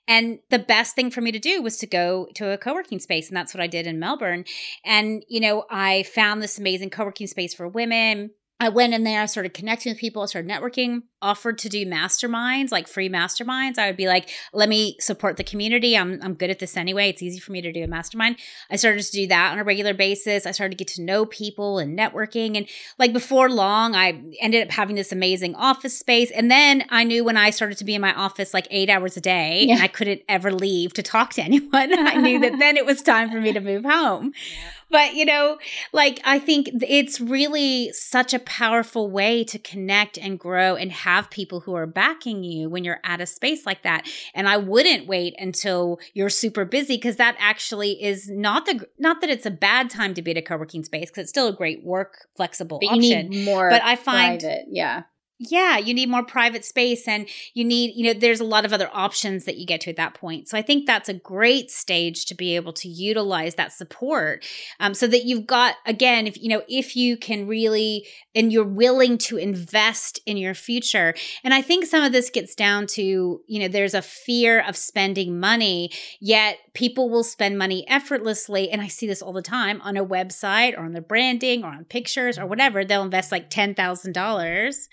And 0.08 0.38
the 0.50 0.58
best 0.58 0.94
thing 0.94 1.10
for 1.10 1.20
me 1.20 1.32
to 1.32 1.38
do 1.38 1.62
was 1.62 1.76
to 1.78 1.86
go 1.86 2.28
to 2.34 2.50
a 2.50 2.58
co 2.58 2.74
working 2.74 2.98
space. 2.98 3.28
And 3.28 3.36
that's 3.36 3.54
what 3.54 3.62
I 3.62 3.66
did 3.66 3.86
in 3.86 3.98
Melbourne. 3.98 4.44
And, 4.84 5.24
you 5.28 5.40
know, 5.40 5.64
I 5.70 6.04
found 6.04 6.42
this 6.42 6.58
amazing 6.58 6.90
co 6.90 7.04
working 7.04 7.26
space 7.26 7.54
for 7.54 7.66
women 7.68 8.30
I 8.58 8.70
went 8.70 8.94
in 8.94 9.04
there, 9.04 9.20
I 9.20 9.26
started 9.26 9.52
connecting 9.52 9.92
with 9.92 9.98
people, 9.98 10.22
I 10.22 10.26
started 10.26 10.50
networking, 10.50 11.02
offered 11.26 11.58
to 11.58 11.68
do 11.68 11.84
masterminds, 11.84 12.70
like 12.70 12.86
free 12.86 13.08
masterminds. 13.08 13.78
I 13.78 13.88
would 13.88 13.96
be 13.96 14.06
like, 14.06 14.30
let 14.52 14.68
me 14.68 14.96
support 15.00 15.36
the 15.36 15.42
community. 15.42 15.96
I'm, 15.96 16.20
I'm 16.22 16.34
good 16.34 16.50
at 16.50 16.60
this 16.60 16.76
anyway. 16.76 17.08
It's 17.08 17.20
easy 17.20 17.40
for 17.40 17.50
me 17.50 17.60
to 17.62 17.72
do 17.72 17.82
a 17.82 17.88
mastermind. 17.88 18.36
I 18.70 18.76
started 18.76 19.02
to 19.02 19.10
do 19.10 19.26
that 19.26 19.50
on 19.50 19.58
a 19.58 19.64
regular 19.64 19.92
basis. 19.92 20.46
I 20.46 20.52
started 20.52 20.78
to 20.78 20.84
get 20.84 20.94
to 20.94 21.02
know 21.02 21.26
people 21.26 21.78
and 21.78 21.98
networking. 21.98 22.56
And 22.56 22.68
like 22.96 23.12
before 23.12 23.50
long, 23.50 23.96
I 23.96 24.22
ended 24.40 24.68
up 24.68 24.72
having 24.72 24.94
this 24.94 25.10
amazing 25.10 25.56
office 25.56 25.98
space. 25.98 26.30
And 26.30 26.48
then 26.48 26.84
I 26.90 27.02
knew 27.02 27.24
when 27.24 27.36
I 27.36 27.50
started 27.50 27.78
to 27.78 27.84
be 27.84 27.96
in 27.96 28.00
my 28.00 28.14
office 28.14 28.54
like 28.54 28.68
eight 28.70 28.88
hours 28.88 29.16
a 29.16 29.20
day 29.20 29.64
yeah. 29.66 29.74
and 29.74 29.82
I 29.82 29.88
couldn't 29.88 30.22
ever 30.28 30.52
leave 30.52 30.92
to 30.94 31.02
talk 31.02 31.32
to 31.34 31.42
anyone, 31.48 31.92
I 31.92 32.14
knew 32.14 32.38
that 32.38 32.58
then 32.60 32.76
it 32.76 32.86
was 32.86 33.02
time 33.02 33.30
for 33.30 33.40
me 33.40 33.52
to 33.52 33.60
move 33.60 33.84
home. 33.84 34.32
Yeah 34.46 34.70
but 34.90 35.14
you 35.14 35.24
know, 35.24 35.58
like 35.92 36.20
I 36.24 36.38
think 36.38 36.70
it's 36.82 37.20
really 37.20 37.92
such 37.92 38.32
a 38.32 38.38
powerful 38.38 39.10
way 39.10 39.42
to 39.44 39.58
connect 39.58 40.16
and 40.16 40.38
grow 40.38 40.76
and 40.76 40.92
have 40.92 41.15
people 41.30 41.60
who 41.60 41.74
are 41.74 41.86
backing 41.86 42.44
you 42.44 42.68
when 42.68 42.84
you're 42.84 43.00
at 43.04 43.20
a 43.20 43.26
space 43.26 43.66
like 43.66 43.82
that. 43.82 44.06
And 44.34 44.48
I 44.48 44.56
wouldn't 44.56 45.06
wait 45.06 45.34
until 45.38 45.98
you're 46.14 46.28
super 46.28 46.64
busy 46.64 46.96
because 46.96 47.16
that 47.16 47.36
actually 47.38 48.02
is 48.02 48.28
not 48.30 48.66
the 48.66 48.86
not 48.98 49.20
that 49.20 49.30
it's 49.30 49.46
a 49.46 49.50
bad 49.50 49.90
time 49.90 50.14
to 50.14 50.22
be 50.22 50.30
at 50.32 50.36
a 50.36 50.42
co-working 50.42 50.84
space 50.84 51.10
because 51.10 51.22
it's 51.22 51.30
still 51.30 51.48
a 51.48 51.52
great 51.52 51.84
work 51.84 52.26
flexible 52.36 52.78
but 52.80 52.96
option. 52.96 53.44
more, 53.44 53.70
but 53.70 53.82
I 53.82 53.96
find 53.96 54.40
private. 54.40 54.66
yeah 54.68 55.02
yeah, 55.38 55.76
you 55.76 55.92
need 55.92 56.08
more 56.08 56.24
private 56.24 56.64
space 56.64 57.06
and 57.06 57.28
you 57.52 57.64
need, 57.64 57.94
you 57.94 58.04
know, 58.04 58.18
there's 58.18 58.40
a 58.40 58.44
lot 58.44 58.64
of 58.64 58.72
other 58.72 58.88
options 58.92 59.44
that 59.44 59.58
you 59.58 59.66
get 59.66 59.82
to 59.82 59.90
at 59.90 59.96
that 59.96 60.14
point. 60.14 60.48
So 60.48 60.56
I 60.56 60.62
think 60.62 60.86
that's 60.86 61.08
a 61.08 61.14
great 61.14 61.70
stage 61.70 62.24
to 62.26 62.34
be 62.34 62.56
able 62.56 62.72
to 62.74 62.88
utilize 62.88 63.56
that 63.56 63.72
support 63.72 64.44
um, 64.80 64.94
so 64.94 65.06
that 65.06 65.24
you've 65.24 65.46
got, 65.46 65.74
again, 65.84 66.26
if, 66.26 66.40
you 66.40 66.48
know, 66.48 66.62
if 66.68 66.96
you 66.96 67.16
can 67.16 67.46
really, 67.46 68.06
and 68.34 68.52
you're 68.52 68.64
willing 68.64 69.18
to 69.18 69.36
invest 69.36 70.20
in 70.26 70.36
your 70.36 70.54
future. 70.54 71.14
And 71.44 71.52
I 71.52 71.62
think 71.62 71.84
some 71.84 72.02
of 72.02 72.12
this 72.12 72.30
gets 72.30 72.54
down 72.54 72.86
to, 72.88 73.02
you 73.46 73.60
know, 73.60 73.68
there's 73.68 73.94
a 73.94 74.02
fear 74.02 74.60
of 74.60 74.76
spending 74.76 75.38
money, 75.38 75.90
yet 76.20 76.58
people 76.76 77.08
will 77.08 77.24
spend 77.24 77.56
money 77.56 77.88
effortlessly. 77.88 78.70
And 78.70 78.82
I 78.82 78.88
see 78.88 79.06
this 79.06 79.22
all 79.22 79.32
the 79.32 79.40
time 79.40 79.80
on 79.80 79.96
a 79.96 80.04
website 80.04 80.76
or 80.76 80.84
on 80.84 80.92
their 80.92 81.00
branding 81.00 81.64
or 81.64 81.68
on 81.68 81.86
pictures 81.86 82.36
or 82.36 82.42
mm-hmm. 82.42 82.50
whatever. 82.50 82.84
They'll 82.84 83.02
invest 83.02 83.32
like 83.32 83.48
$10,000 83.48 84.88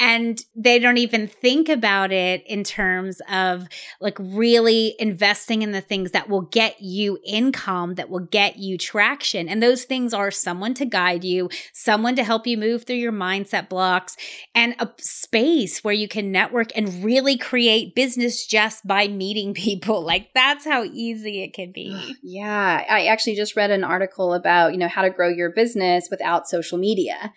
and 0.00 0.42
they 0.56 0.78
don't 0.78 0.96
even 0.96 1.28
think 1.28 1.68
about 1.68 2.10
it 2.10 2.42
in 2.46 2.64
terms 2.64 3.20
of 3.30 3.68
like 4.00 4.16
really 4.18 4.96
investing 4.98 5.60
in 5.60 5.72
the 5.72 5.82
things 5.82 6.12
that 6.12 6.30
will 6.30 6.40
get 6.40 6.80
you 6.80 7.18
income 7.22 7.96
that 7.96 8.08
will 8.08 8.26
get 8.26 8.56
you 8.56 8.78
traction. 8.78 9.46
And 9.46 9.62
those 9.62 9.84
things 9.84 10.14
are 10.14 10.30
someone 10.30 10.72
to 10.74 10.86
guide 10.86 11.22
you 11.22 11.50
someone 11.74 12.16
to 12.16 12.24
help 12.24 12.46
you 12.46 12.56
move 12.56 12.84
through 12.84 12.96
your 12.96 13.12
mindset 13.12 13.68
blocks 13.68 14.16
and 14.54 14.74
a 14.78 14.88
space 14.98 15.84
where 15.84 15.92
you 15.92 16.08
can 16.08 16.32
network 16.32 16.70
and 16.74 17.04
really 17.04 17.36
create 17.36 17.94
business 17.94 18.46
just 18.46 18.86
by 18.86 19.06
meeting 19.06 19.52
people. 19.60 20.02
Like 20.02 20.30
that's 20.34 20.64
how 20.64 20.82
easy 20.84 21.42
it 21.42 21.52
can 21.52 21.72
be. 21.72 21.90
Yeah. 22.22 22.84
I 22.88 23.06
actually 23.06 23.34
just 23.34 23.56
read 23.56 23.70
an 23.70 23.82
article 23.82 24.34
about 24.34 24.72
you 24.72 24.78
know 24.78 24.88
how 24.88 25.02
to 25.02 25.10
grow 25.10 25.28
your 25.28 25.50
business 25.50 26.08
without 26.10 26.48
social 26.48 26.78
media. 26.78 27.32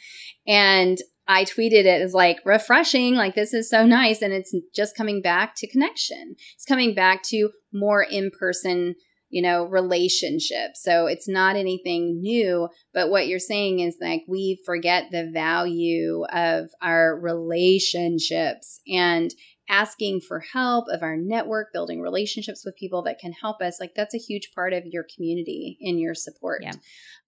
And 0.46 1.00
I 1.28 1.46
tweeted 1.46 1.86
it 1.86 2.02
as 2.02 2.14
like 2.14 2.40
refreshing, 2.46 3.16
like 3.16 3.36
this 3.36 3.54
is 3.54 3.70
so 3.70 3.86
nice. 3.86 4.22
And 4.22 4.34
it's 4.34 4.54
just 4.76 4.98
coming 4.98 5.22
back 5.22 5.54
to 5.58 5.68
connection. 5.68 6.36
It's 6.56 6.66
coming 6.66 6.94
back 6.94 7.24
to 7.30 7.50
more 7.72 8.04
in 8.04 8.30
person, 8.38 8.96
you 9.30 9.42
know, 9.42 9.64
relationships. 9.64 10.84
So 10.84 11.08
it's 11.08 11.28
not 11.28 11.56
anything 11.56 12.22
new. 12.22 12.68
But 12.94 13.10
what 13.10 13.28
you're 13.28 13.40
saying 13.40 13.80
is 13.80 13.98
like 14.02 14.24
we 14.28 14.62
forget 14.66 15.12
the 15.12 15.30
value 15.34 16.26
of 16.26 16.70
our 16.82 17.20
relationships 17.20 18.82
and 18.88 19.34
asking 19.70 20.22
for 20.22 20.40
help 20.40 20.86
of 20.90 21.02
our 21.02 21.16
network, 21.16 21.72
building 21.74 22.02
relationships 22.02 22.64
with 22.66 22.76
people 22.76 23.02
that 23.04 23.20
can 23.20 23.32
help 23.32 23.62
us. 23.62 23.80
Like 23.80 23.94
that's 23.96 24.14
a 24.14 24.20
huge 24.20 24.52
part 24.54 24.74
of 24.74 24.86
your 24.86 25.06
community 25.16 25.78
and 25.82 26.00
your 26.00 26.16
support. 26.16 26.62
Yeah 26.64 26.74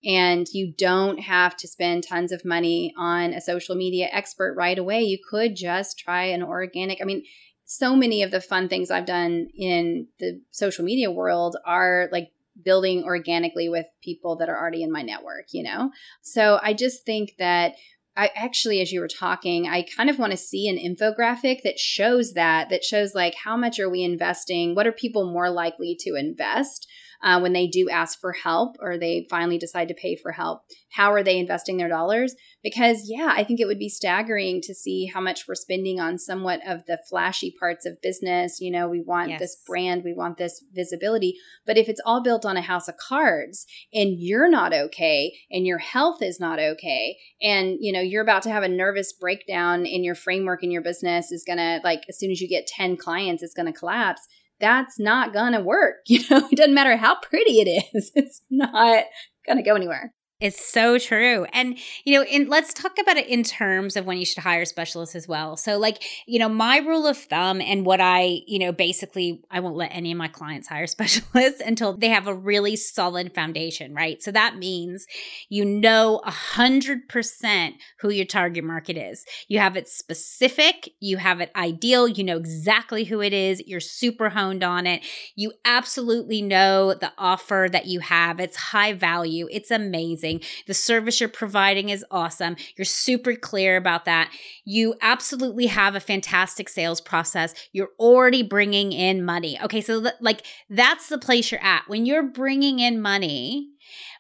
and 0.06 0.48
you 0.54 0.72
don't 0.78 1.20
have 1.20 1.58
to 1.58 1.68
spend 1.68 2.04
tons 2.04 2.32
of 2.32 2.46
money 2.46 2.94
on 2.98 3.34
a 3.34 3.42
social 3.42 3.76
media 3.76 4.08
expert 4.12 4.54
right 4.56 4.78
away. 4.78 5.02
You 5.02 5.18
could 5.30 5.56
just 5.56 5.98
try 5.98 6.26
an 6.26 6.44
organic. 6.44 7.02
I 7.02 7.06
mean, 7.06 7.24
so 7.66 7.96
many 7.96 8.22
of 8.22 8.30
the 8.30 8.40
fun 8.40 8.70
things 8.70 8.92
I've 8.92 9.08
done 9.08 9.48
in 9.56 10.08
the 10.20 10.42
social 10.52 10.86
media 10.86 11.10
world 11.10 11.58
are 11.66 12.08
like 12.12 12.32
building 12.64 13.04
organically 13.04 13.68
with 13.68 13.88
people 14.04 14.38
that 14.38 14.48
are 14.48 14.58
already 14.58 14.84
in 14.84 14.92
my 14.92 15.02
network, 15.02 15.48
you 15.52 15.64
know? 15.64 15.90
So 16.22 16.60
I 16.62 16.74
just 16.74 17.04
think 17.06 17.34
that 17.40 17.74
I 18.18 18.32
actually, 18.36 18.82
as 18.82 18.92
you 18.92 19.02
were 19.02 19.08
talking, 19.08 19.68
I 19.68 19.84
kind 19.84 20.10
of 20.10 20.18
want 20.18 20.32
to 20.32 20.38
see 20.38 20.70
an 20.70 20.78
infographic 20.78 21.64
that 21.64 21.78
shows 21.78 22.34
that, 22.34 22.70
that 22.70 22.84
shows 22.84 23.14
like 23.14 23.36
how 23.36 23.58
much 23.58 23.80
are 23.80 23.90
we 23.90 24.04
investing? 24.04 24.74
What 24.74 24.88
are 24.88 24.94
people 24.94 25.32
more 25.32 25.50
likely 25.50 25.98
to 26.02 26.16
invest? 26.16 26.88
Uh, 27.24 27.40
when 27.40 27.54
they 27.54 27.68
do 27.68 27.90
ask 27.90 28.20
for 28.20 28.32
help 28.32 28.76
or 28.80 28.98
they 28.98 29.26
finally 29.30 29.58
decide 29.58 29.88
to 29.88 29.94
pay 29.94 30.16
for 30.16 30.32
help. 30.32 30.62
How 30.92 31.12
are 31.12 31.24
they 31.24 31.38
investing 31.38 31.78
their 31.78 31.90
dollars? 31.90 32.36
Because, 32.64 33.04
yeah, 33.06 33.34
I 33.36 33.44
think 33.44 33.60
it 33.60 33.66
would 33.66 33.80
be 33.80 33.90
staggering 33.90 34.62
to 34.64 34.74
see 34.74 35.06
how 35.06 35.22
much 35.22 35.48
we're 35.48 35.56
spending 35.56 36.00
on 36.00 36.18
somewhat 36.18 36.62
of 36.68 36.86
the 36.88 37.00
flashy 37.10 37.54
parts 37.60 37.86
of 37.86 38.02
business. 38.02 38.60
You 38.62 38.72
know, 38.72 38.88
we 38.88 39.02
want 39.02 39.30
yes. 39.30 39.40
this 39.40 39.58
brand, 39.68 40.04
we 40.04 40.14
want 40.14 40.38
this 40.38 40.64
visibility. 40.74 41.36
But 41.66 41.78
if 41.78 41.90
it's 41.90 42.02
all 42.06 42.24
built 42.24 42.46
on 42.46 42.58
a 42.58 42.62
house 42.62 42.88
of 42.88 42.98
cards 42.98 43.66
and 43.94 44.16
you're 44.18 44.50
not 44.50 44.74
okay 44.74 45.34
and 45.52 45.66
your 45.66 45.80
health 45.80 46.22
is 46.22 46.40
not 46.40 46.60
okay 46.60 47.18
and, 47.42 47.78
you 47.80 47.92
know, 47.92 48.02
you're 48.02 48.24
about 48.24 48.44
to 48.44 48.52
have 48.52 48.64
a 48.64 48.70
nervous 48.70 49.14
breakdown 49.14 49.86
in 49.86 50.04
your 50.04 50.16
framework 50.16 50.64
in 50.64 50.72
your 50.72 50.82
business 50.82 51.32
is 51.32 51.44
going 51.46 51.58
to, 51.58 51.82
like, 51.84 52.02
as 52.08 52.18
soon 52.18 52.32
as 52.32 52.42
you 52.42 52.48
get 52.48 52.68
10 52.68 52.98
clients, 52.98 53.44
it's 53.44 53.54
going 53.54 53.72
to 53.72 53.78
collapse 53.78 54.22
that's 54.60 55.00
not 55.00 55.34
gonna 55.34 55.62
work. 55.62 55.98
You 56.08 56.20
know, 56.30 56.48
it 56.52 56.56
doesn't 56.56 56.74
matter 56.74 56.98
how 56.98 57.20
pretty 57.20 57.60
it 57.60 57.88
is, 57.94 58.12
it's 58.16 58.42
not 58.50 59.06
gonna 59.48 59.64
go 59.64 59.76
anywhere. 59.76 60.14
It's 60.42 60.62
so 60.70 60.98
true. 61.00 61.46
And, 61.54 61.78
you 62.04 62.14
know, 62.14 62.26
in, 62.26 62.50
let's 62.50 62.74
talk 62.74 62.98
about 63.00 63.16
it 63.16 63.28
in 63.28 63.42
terms 63.42 63.96
of 63.96 64.06
when 64.06 64.18
you 64.18 64.26
should 64.26 64.44
hire 64.44 64.66
specialists 64.66 65.16
as 65.16 65.30
well. 65.30 65.56
So, 65.56 65.78
like, 65.78 66.04
you 66.28 66.40
know, 66.40 66.50
my 66.50 66.80
rule 66.80 67.08
of 67.08 67.18
thumb 67.18 67.62
and 67.62 67.86
what 67.86 68.02
I, 68.02 68.42
you 68.46 68.60
know, 68.60 68.74
basically, 68.74 69.42
I 69.50 69.62
won't 69.62 69.78
let 69.78 69.92
any 69.94 70.12
of 70.12 70.18
my 70.18 70.28
clients 70.28 70.68
hire 70.68 70.88
specialists 70.88 71.62
until 71.66 71.96
they 71.96 72.10
have 72.10 72.28
a 72.28 72.34
really 72.36 72.76
solid 72.76 73.34
foundation, 73.34 73.94
right? 73.94 74.22
So 74.22 74.30
that 74.34 74.58
means 74.58 75.06
you 75.48 75.64
know 75.64 76.18
a 76.26 76.32
100% 76.32 77.76
who 78.02 78.10
your 78.10 78.26
target 78.26 78.66
market 78.66 78.98
is. 78.98 79.24
You 79.48 79.60
have 79.60 79.78
it 79.78 79.88
specific, 79.88 80.90
you 81.00 81.16
have 81.16 81.40
it 81.40 81.50
ideal, 81.56 82.10
you 82.10 82.26
know 82.26 82.38
exactly 82.38 83.06
who 83.06 83.22
it 83.22 83.32
is, 83.32 83.64
you're 83.66 83.80
super 83.80 84.30
honed 84.30 84.66
on 84.66 84.86
it. 84.86 85.02
You 85.38 85.54
absolutely 85.64 86.42
know 86.42 86.94
the 86.94 87.14
offer 87.18 87.70
that 87.72 87.86
you 87.86 88.02
have, 88.02 88.42
it's 88.42 88.58
high 88.58 88.92
value, 88.92 89.48
it's 89.50 89.72
amazing 89.72 90.25
amazing. 90.26 90.42
The 90.68 90.74
service 90.74 91.20
you're 91.20 91.30
providing 91.30 91.90
is 91.90 92.06
awesome. 92.12 92.56
You're 92.78 92.86
super 92.86 93.36
clear 93.36 93.78
about 93.78 94.06
that. 94.06 94.32
You 94.64 94.96
absolutely 95.02 95.68
have 95.68 95.96
a 95.96 96.00
fantastic 96.00 96.70
sales 96.70 97.02
process. 97.02 97.54
You're 97.72 97.92
already 98.00 98.44
bringing 98.44 98.92
in 98.92 99.24
money. 99.24 99.60
Okay, 99.64 99.82
so 99.82 100.02
th- 100.02 100.16
like 100.20 100.46
that's 100.70 101.10
the 101.10 101.18
place 101.18 101.52
you're 101.52 101.64
at. 101.64 101.84
When 101.88 102.06
you're 102.06 102.24
bringing 102.24 102.80
in 102.80 103.02
money, 103.02 103.70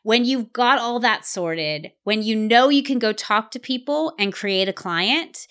when 0.03 0.25
you've 0.25 0.53
got 0.53 0.79
all 0.79 0.99
that 0.99 1.25
sorted, 1.25 1.91
when 2.03 2.21
you 2.21 2.35
know 2.35 2.69
you 2.69 2.83
can 2.83 2.99
go 2.99 3.11
talk 3.11 3.51
to 3.51 3.59
people 3.59 4.13
and 4.19 4.31
create 4.31 4.69
a 4.69 4.73
client, 4.73 5.47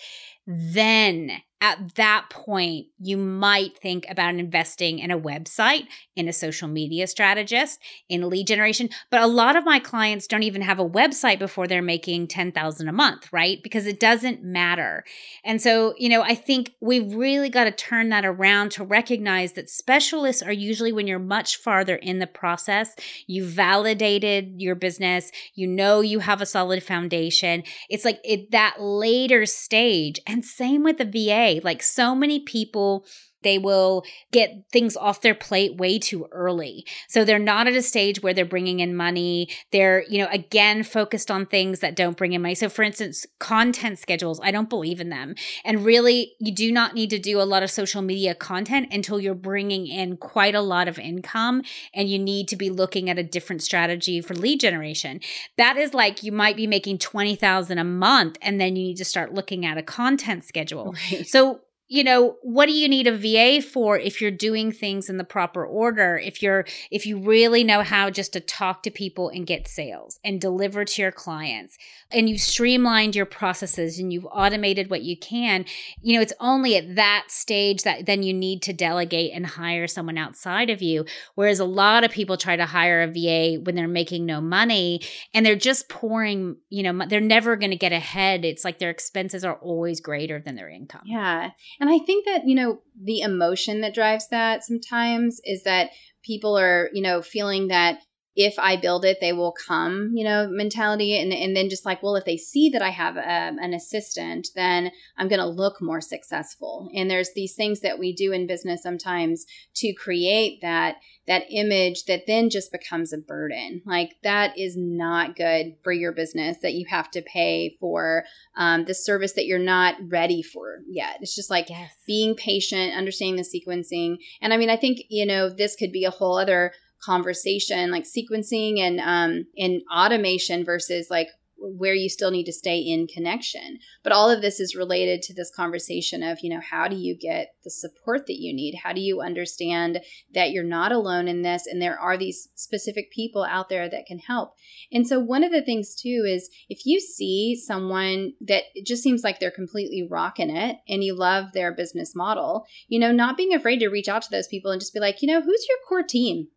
then 0.47 1.41
at 1.61 1.95
that 1.95 2.25
point, 2.29 2.87
you 2.99 3.15
might 3.15 3.77
think 3.77 4.05
about 4.09 4.35
investing 4.35 4.99
in 4.99 5.09
a 5.09 5.19
website, 5.19 5.85
in 6.15 6.27
a 6.27 6.33
social 6.33 6.67
media 6.67 7.07
strategist, 7.07 7.79
in 8.09 8.29
lead 8.29 8.47
generation. 8.47 8.89
But 9.09 9.21
a 9.21 9.27
lot 9.27 9.55
of 9.55 9.63
my 9.63 9.79
clients 9.79 10.27
don't 10.27 10.43
even 10.43 10.61
have 10.61 10.79
a 10.79 10.89
website 10.89 11.39
before 11.39 11.65
they're 11.65 11.81
making 11.81 12.27
10,000 12.27 12.87
a 12.89 12.91
month, 12.91 13.31
right? 13.31 13.63
Because 13.63 13.87
it 13.87 14.01
doesn't 14.01 14.43
matter. 14.43 15.05
And 15.45 15.61
so, 15.61 15.93
you 15.97 16.09
know, 16.09 16.21
I 16.21 16.35
think 16.35 16.73
we've 16.81 17.15
really 17.15 17.49
got 17.49 17.63
to 17.63 17.71
turn 17.71 18.09
that 18.09 18.25
around 18.25 18.71
to 18.71 18.83
recognize 18.83 19.53
that 19.53 19.69
specialists 19.69 20.43
are 20.43 20.51
usually 20.51 20.91
when 20.91 21.07
you're 21.07 21.19
much 21.19 21.57
farther 21.57 21.95
in 21.95 22.19
the 22.19 22.27
process, 22.27 22.95
you 23.27 23.45
validated 23.45 24.61
your 24.61 24.75
business, 24.75 25.31
you 25.53 25.67
know 25.67 26.01
you 26.01 26.19
have 26.19 26.41
a 26.41 26.45
solid 26.45 26.83
foundation. 26.83 27.63
It's 27.89 28.03
like 28.03 28.19
it, 28.25 28.51
that 28.51 28.75
later 28.81 29.45
stage. 29.45 30.19
And 30.27 30.43
same 30.43 30.83
with 30.83 30.97
the 30.97 31.05
VA 31.05 31.44
like 31.63 31.81
so 31.83 32.15
many 32.15 32.39
people 32.39 33.05
they 33.45 33.57
will 33.57 34.03
get 34.31 34.65
things 34.73 34.97
off 34.97 35.21
their 35.21 35.35
plate 35.35 35.77
way 35.77 35.99
too 35.99 36.27
early. 36.31 36.85
So 37.07 37.23
they're 37.23 37.39
not 37.39 37.67
at 37.67 37.73
a 37.73 37.81
stage 37.81 38.21
where 38.21 38.33
they're 38.33 38.43
bringing 38.43 38.79
in 38.79 38.95
money. 38.95 39.47
They're, 39.71 40.03
you 40.09 40.17
know, 40.17 40.27
again, 40.31 40.83
focused 40.83 41.29
on 41.29 41.45
things 41.45 41.79
that 41.79 41.95
don't 41.95 42.17
bring 42.17 42.33
in 42.33 42.41
money. 42.41 42.55
So, 42.55 42.67
for 42.67 42.81
instance, 42.81 43.25
content 43.39 43.99
schedules, 43.99 44.41
I 44.43 44.49
don't 44.51 44.69
believe 44.69 44.99
in 44.99 45.09
them. 45.09 45.35
And 45.63 45.85
really, 45.85 46.33
you 46.39 46.53
do 46.53 46.71
not 46.71 46.95
need 46.95 47.11
to 47.11 47.19
do 47.19 47.39
a 47.39 47.43
lot 47.43 47.61
of 47.61 47.69
social 47.69 48.01
media 48.01 48.33
content 48.33 48.91
until 48.91 49.19
you're 49.19 49.35
bringing 49.35 49.85
in 49.85 50.17
quite 50.17 50.55
a 50.55 50.61
lot 50.61 50.87
of 50.87 50.97
income 50.97 51.61
and 51.93 52.09
you 52.09 52.17
need 52.17 52.47
to 52.47 52.55
be 52.55 52.71
looking 52.71 53.09
at 53.09 53.19
a 53.19 53.23
different 53.23 53.61
strategy 53.61 54.21
for 54.21 54.33
lead 54.33 54.59
generation. 54.59 55.19
That 55.57 55.77
is 55.77 55.93
like 55.93 56.23
you 56.23 56.31
might 56.31 56.57
be 56.57 56.65
making 56.65 56.97
20,000 56.97 57.77
a 57.77 57.83
month 57.83 58.37
and 58.41 58.59
then 58.59 58.75
you 58.75 58.83
need 58.83 58.97
to 58.97 59.05
start 59.05 59.33
looking 59.33 59.65
at 59.67 59.77
a 59.77 59.83
content 59.83 60.43
schedule. 60.43 60.95
Right. 61.11 61.27
So, 61.27 61.61
you 61.87 62.03
know 62.03 62.37
what 62.41 62.65
do 62.65 62.71
you 62.71 62.89
need 62.89 63.05
a 63.05 63.15
va 63.15 63.61
for 63.61 63.97
if 63.97 64.19
you're 64.19 64.31
doing 64.31 64.71
things 64.71 65.09
in 65.09 65.17
the 65.17 65.23
proper 65.23 65.63
order? 65.65 66.17
If 66.17 66.41
you're 66.41 66.65
if 66.89 67.05
you 67.05 67.19
really 67.19 67.63
know 67.63 67.83
how 67.83 68.09
just 68.09 68.33
to 68.33 68.39
talk 68.39 68.81
to 68.83 68.91
people 68.91 69.29
and 69.29 69.45
get 69.45 69.67
sales 69.67 70.19
and 70.23 70.41
deliver 70.41 70.83
to 70.83 71.01
your 71.01 71.11
clients 71.11 71.77
and 72.11 72.27
you've 72.27 72.41
streamlined 72.41 73.15
your 73.15 73.25
processes 73.25 73.99
and 73.99 74.11
you've 74.11 74.25
automated 74.31 74.89
what 74.89 75.03
you 75.03 75.17
can 75.17 75.65
you 76.01 76.15
know 76.15 76.21
it's 76.21 76.33
only 76.39 76.75
at 76.75 76.95
that 76.95 77.25
stage 77.27 77.83
that 77.83 78.05
then 78.05 78.23
you 78.23 78.33
need 78.33 78.63
to 78.63 78.73
delegate 78.73 79.31
and 79.33 79.45
hire 79.45 79.87
someone 79.87 80.17
outside 80.17 80.69
of 80.69 80.81
you. 80.81 81.05
Whereas 81.35 81.59
a 81.59 81.65
lot 81.65 82.03
of 82.03 82.11
people 82.11 82.37
try 82.37 82.55
to 82.55 82.65
hire 82.65 83.03
a 83.03 83.07
va 83.07 83.61
when 83.61 83.75
they're 83.75 83.87
making 83.87 84.25
no 84.25 84.41
money 84.41 85.01
and 85.33 85.45
they're 85.45 85.55
just 85.55 85.87
pouring 85.87 86.57
you 86.69 86.81
know 86.81 87.05
they're 87.05 87.21
never 87.21 87.55
going 87.55 87.71
to 87.71 87.77
get 87.77 87.91
ahead. 87.91 88.43
It's 88.43 88.65
like 88.65 88.79
their 88.79 88.89
expenses 88.89 89.45
are 89.45 89.55
always 89.55 90.01
greater 90.01 90.39
than 90.39 90.55
their 90.55 90.69
income. 90.69 91.03
Yeah 91.05 91.51
and 91.79 91.89
I 91.89 91.99
think 91.99 92.25
that, 92.25 92.47
you 92.47 92.55
know, 92.55 92.81
the 93.01 93.21
emotion 93.21 93.81
that 93.81 93.93
drives 93.93 94.27
that 94.29 94.63
sometimes 94.63 95.41
is 95.43 95.63
that 95.63 95.91
people 96.23 96.57
are, 96.57 96.89
you 96.93 97.01
know, 97.01 97.21
feeling 97.21 97.67
that 97.67 97.99
if 98.35 98.59
I 98.59 98.75
build 98.75 99.05
it, 99.05 99.19
they 99.21 99.31
will 99.31 99.53
come, 99.53 100.11
you 100.13 100.23
know, 100.23 100.47
mentality. 100.49 101.17
And, 101.17 101.31
and 101.31 101.55
then 101.55 101.69
just 101.69 101.85
like, 101.85 102.03
well, 102.03 102.17
if 102.17 102.25
they 102.25 102.37
see 102.37 102.69
that 102.69 102.81
I 102.81 102.89
have 102.89 103.15
um, 103.15 103.57
an 103.59 103.73
assistant, 103.73 104.49
then 104.55 104.91
I'm 105.17 105.29
going 105.29 105.39
to 105.39 105.47
look 105.47 105.81
more 105.81 106.01
successful. 106.01 106.89
And 106.93 107.09
there's 107.09 107.31
these 107.33 107.55
things 107.55 107.79
that 107.79 107.97
we 107.97 108.13
do 108.13 108.33
in 108.33 108.45
business 108.45 108.83
sometimes 108.83 109.45
to 109.75 109.93
create 109.93 110.59
that, 110.61 110.97
that 111.27 111.45
image 111.49 112.05
that 112.05 112.27
then 112.27 112.49
just 112.49 112.73
becomes 112.73 113.13
a 113.13 113.17
burden. 113.17 113.81
Like 113.85 114.17
that 114.23 114.57
is 114.57 114.75
not 114.77 115.37
good 115.37 115.75
for 115.83 115.93
your 115.93 116.11
business 116.11 116.57
that 116.61 116.73
you 116.73 116.85
have 116.89 117.09
to 117.11 117.21
pay 117.21 117.77
for 117.79 118.25
um, 118.57 118.83
the 118.83 118.93
service 118.93 119.33
that 119.33 119.45
you're 119.45 119.59
not 119.59 119.95
ready 120.09 120.41
for 120.41 120.79
yet. 120.87 121.19
It's 121.21 121.35
just 121.35 121.49
like 121.49 121.69
yes. 121.69 121.91
being 122.05 122.35
patient, 122.35 122.95
understanding 122.95 123.37
the 123.37 123.43
sequencing. 123.43 124.17
And 124.41 124.53
I 124.53 124.57
mean, 124.57 124.69
I 124.69 124.75
think, 124.75 124.99
you 125.09 125.25
know, 125.25 125.49
this 125.49 125.75
could 125.75 125.93
be 125.93 126.03
a 126.03 126.11
whole 126.11 126.37
other 126.37 126.73
conversation 127.03 127.91
like 127.91 128.05
sequencing 128.05 128.79
and 128.79 128.99
um 128.99 129.45
and 129.57 129.81
automation 129.91 130.65
versus 130.65 131.07
like 131.09 131.29
where 131.57 131.93
you 131.93 132.09
still 132.09 132.31
need 132.31 132.45
to 132.45 132.53
stay 132.53 132.79
in 132.79 133.07
connection. 133.07 133.79
But 134.03 134.11
all 134.11 134.29
of 134.29 134.41
this 134.41 134.59
is 134.59 134.75
related 134.75 135.21
to 135.23 135.33
this 135.33 135.51
conversation 135.55 136.21
of, 136.21 136.39
you 136.41 136.49
know, 136.49 136.61
how 136.61 136.87
do 136.87 136.95
you 136.95 137.17
get 137.17 137.55
the 137.63 137.71
support 137.71 138.27
that 138.27 138.39
you 138.39 138.53
need? 138.53 138.79
How 138.83 138.93
do 138.93 139.01
you 139.01 139.21
understand 139.21 140.01
that 140.33 140.51
you're 140.51 140.63
not 140.63 140.91
alone 140.91 141.27
in 141.27 141.41
this 141.41 141.65
and 141.65 141.81
there 141.81 141.99
are 141.99 142.17
these 142.17 142.49
specific 142.55 143.11
people 143.11 143.43
out 143.43 143.69
there 143.69 143.89
that 143.89 144.05
can 144.05 144.19
help? 144.19 144.53
And 144.91 145.07
so, 145.07 145.19
one 145.19 145.43
of 145.43 145.51
the 145.51 145.61
things 145.61 145.95
too 145.95 146.25
is 146.27 146.49
if 146.69 146.85
you 146.85 146.99
see 146.99 147.55
someone 147.55 148.33
that 148.41 148.63
just 148.85 149.03
seems 149.03 149.23
like 149.23 149.39
they're 149.39 149.51
completely 149.51 150.07
rocking 150.09 150.55
it 150.55 150.77
and 150.87 151.03
you 151.03 151.15
love 151.15 151.53
their 151.53 151.73
business 151.73 152.15
model, 152.15 152.65
you 152.87 152.99
know, 152.99 153.11
not 153.11 153.37
being 153.37 153.53
afraid 153.53 153.79
to 153.79 153.89
reach 153.89 154.09
out 154.09 154.21
to 154.23 154.31
those 154.31 154.47
people 154.47 154.71
and 154.71 154.81
just 154.81 154.93
be 154.93 154.99
like, 154.99 155.21
you 155.21 155.27
know, 155.27 155.41
who's 155.41 155.65
your 155.67 155.77
core 155.87 156.03
team? 156.03 156.47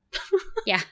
Yeah. 0.66 0.80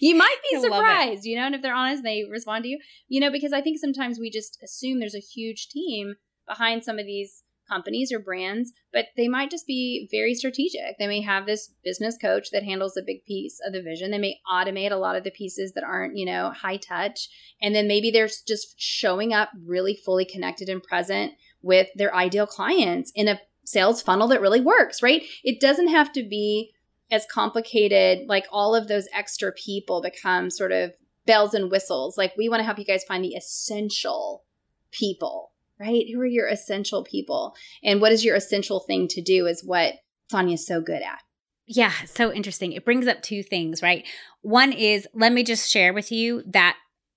You 0.00 0.16
might 0.16 0.36
be 0.50 0.60
surprised, 0.60 1.26
you 1.26 1.36
know, 1.36 1.44
and 1.44 1.54
if 1.54 1.60
they're 1.60 1.74
honest, 1.74 2.02
they 2.02 2.24
respond 2.24 2.64
to 2.64 2.70
you, 2.70 2.78
you 3.06 3.20
know, 3.20 3.30
because 3.30 3.52
I 3.52 3.60
think 3.60 3.78
sometimes 3.78 4.18
we 4.18 4.30
just 4.30 4.58
assume 4.64 4.98
there's 4.98 5.14
a 5.14 5.18
huge 5.18 5.68
team 5.68 6.14
behind 6.48 6.82
some 6.82 6.98
of 6.98 7.04
these 7.04 7.42
companies 7.68 8.12
or 8.12 8.18
brands, 8.18 8.72
but 8.92 9.06
they 9.16 9.28
might 9.28 9.50
just 9.50 9.66
be 9.66 10.08
very 10.10 10.34
strategic. 10.34 10.98
They 10.98 11.06
may 11.06 11.20
have 11.22 11.46
this 11.46 11.72
business 11.82 12.16
coach 12.16 12.50
that 12.52 12.62
handles 12.62 12.96
a 12.96 13.02
big 13.02 13.24
piece 13.24 13.58
of 13.64 13.72
the 13.72 13.82
vision. 13.82 14.10
They 14.10 14.18
may 14.18 14.38
automate 14.50 14.92
a 14.92 14.96
lot 14.96 15.16
of 15.16 15.24
the 15.24 15.30
pieces 15.30 15.72
that 15.72 15.84
aren't, 15.84 16.16
you 16.16 16.26
know, 16.26 16.50
high 16.50 16.76
touch. 16.76 17.28
And 17.60 17.74
then 17.74 17.88
maybe 17.88 18.10
they're 18.10 18.28
just 18.28 18.74
showing 18.78 19.32
up 19.32 19.50
really 19.64 19.94
fully 19.94 20.24
connected 20.24 20.68
and 20.68 20.82
present 20.82 21.32
with 21.62 21.88
their 21.94 22.14
ideal 22.14 22.46
clients 22.46 23.12
in 23.14 23.28
a 23.28 23.40
sales 23.64 24.02
funnel 24.02 24.28
that 24.28 24.40
really 24.40 24.60
works, 24.60 25.02
right? 25.02 25.22
It 25.42 25.60
doesn't 25.60 25.88
have 25.88 26.12
to 26.12 26.22
be 26.22 26.72
as 27.10 27.26
complicated, 27.30 28.26
like 28.28 28.46
all 28.50 28.74
of 28.74 28.88
those 28.88 29.08
extra 29.14 29.52
people 29.52 30.02
become 30.02 30.50
sort 30.50 30.72
of 30.72 30.92
bells 31.26 31.54
and 31.54 31.70
whistles. 31.70 32.16
Like 32.18 32.32
we 32.36 32.48
want 32.48 32.60
to 32.60 32.64
help 32.64 32.78
you 32.78 32.84
guys 32.84 33.04
find 33.04 33.24
the 33.24 33.34
essential 33.34 34.44
people, 34.90 35.52
right? 35.78 36.04
Who 36.12 36.20
are 36.20 36.26
your 36.26 36.48
essential 36.48 37.04
people? 37.04 37.54
And 37.82 38.00
what 38.00 38.12
is 38.12 38.24
your 38.24 38.36
essential 38.36 38.80
thing 38.80 39.08
to 39.08 39.22
do 39.22 39.46
is 39.46 39.62
what 39.64 39.94
Sonia's 40.30 40.66
so 40.66 40.80
good 40.80 41.02
at. 41.02 41.20
Yeah, 41.66 41.92
so 42.06 42.30
interesting. 42.32 42.72
It 42.72 42.84
brings 42.84 43.06
up 43.06 43.22
two 43.22 43.42
things, 43.42 43.82
right? 43.82 44.06
One 44.42 44.72
is 44.72 45.08
let 45.14 45.32
me 45.32 45.42
just 45.42 45.70
share 45.70 45.94
with 45.94 46.12
you 46.12 46.42
that 46.46 46.76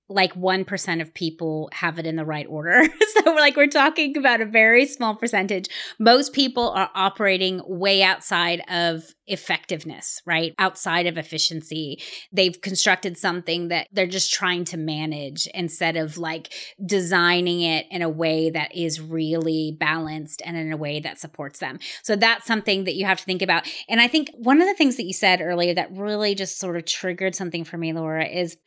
like 0.09 0.33
1% 0.35 1.01
of 1.01 1.13
people 1.13 1.69
have 1.73 1.99
it 1.99 2.05
in 2.05 2.15
the 2.15 2.25
right 2.25 2.47
order. 2.47 2.83
so 3.13 3.21
we're 3.25 3.35
like 3.35 3.57
we're 3.57 3.67
talking 3.67 4.17
about 4.17 4.41
a 4.41 4.45
very 4.45 4.85
small 4.85 5.15
percentage. 5.15 5.67
Most 5.99 6.33
people 6.33 6.69
are 6.71 6.89
operating 6.95 7.61
way 7.65 8.01
outside 8.03 8.61
of 8.69 9.03
effectiveness, 9.27 10.21
right? 10.25 10.53
Outside 10.57 11.05
of 11.07 11.17
efficiency. 11.17 12.01
They've 12.31 12.59
constructed 12.59 13.17
something 13.17 13.67
that 13.67 13.87
they're 13.91 14.07
just 14.07 14.33
trying 14.33 14.63
to 14.65 14.77
manage 14.77 15.47
instead 15.53 15.97
of 15.97 16.17
like 16.17 16.53
designing 16.85 17.61
it 17.61 17.85
in 17.91 18.01
a 18.01 18.09
way 18.09 18.49
that 18.49 18.73
is 18.73 19.01
really 19.01 19.75
balanced 19.77 20.41
and 20.45 20.55
in 20.55 20.71
a 20.71 20.77
way 20.77 21.01
that 21.01 21.19
supports 21.19 21.59
them. 21.59 21.79
So 22.03 22.15
that's 22.15 22.45
something 22.45 22.85
that 22.85 22.95
you 22.95 23.05
have 23.05 23.19
to 23.19 23.25
think 23.25 23.41
about. 23.41 23.69
And 23.89 23.99
I 23.99 24.07
think 24.07 24.31
one 24.35 24.61
of 24.61 24.67
the 24.67 24.75
things 24.75 24.95
that 24.95 25.05
you 25.05 25.13
said 25.13 25.41
earlier 25.41 25.73
that 25.73 25.91
really 25.91 26.33
just 26.33 26.59
sort 26.59 26.77
of 26.77 26.85
triggered 26.85 27.35
something 27.35 27.65
for 27.65 27.77
me, 27.77 27.91
Laura, 27.91 28.25
is 28.25 28.57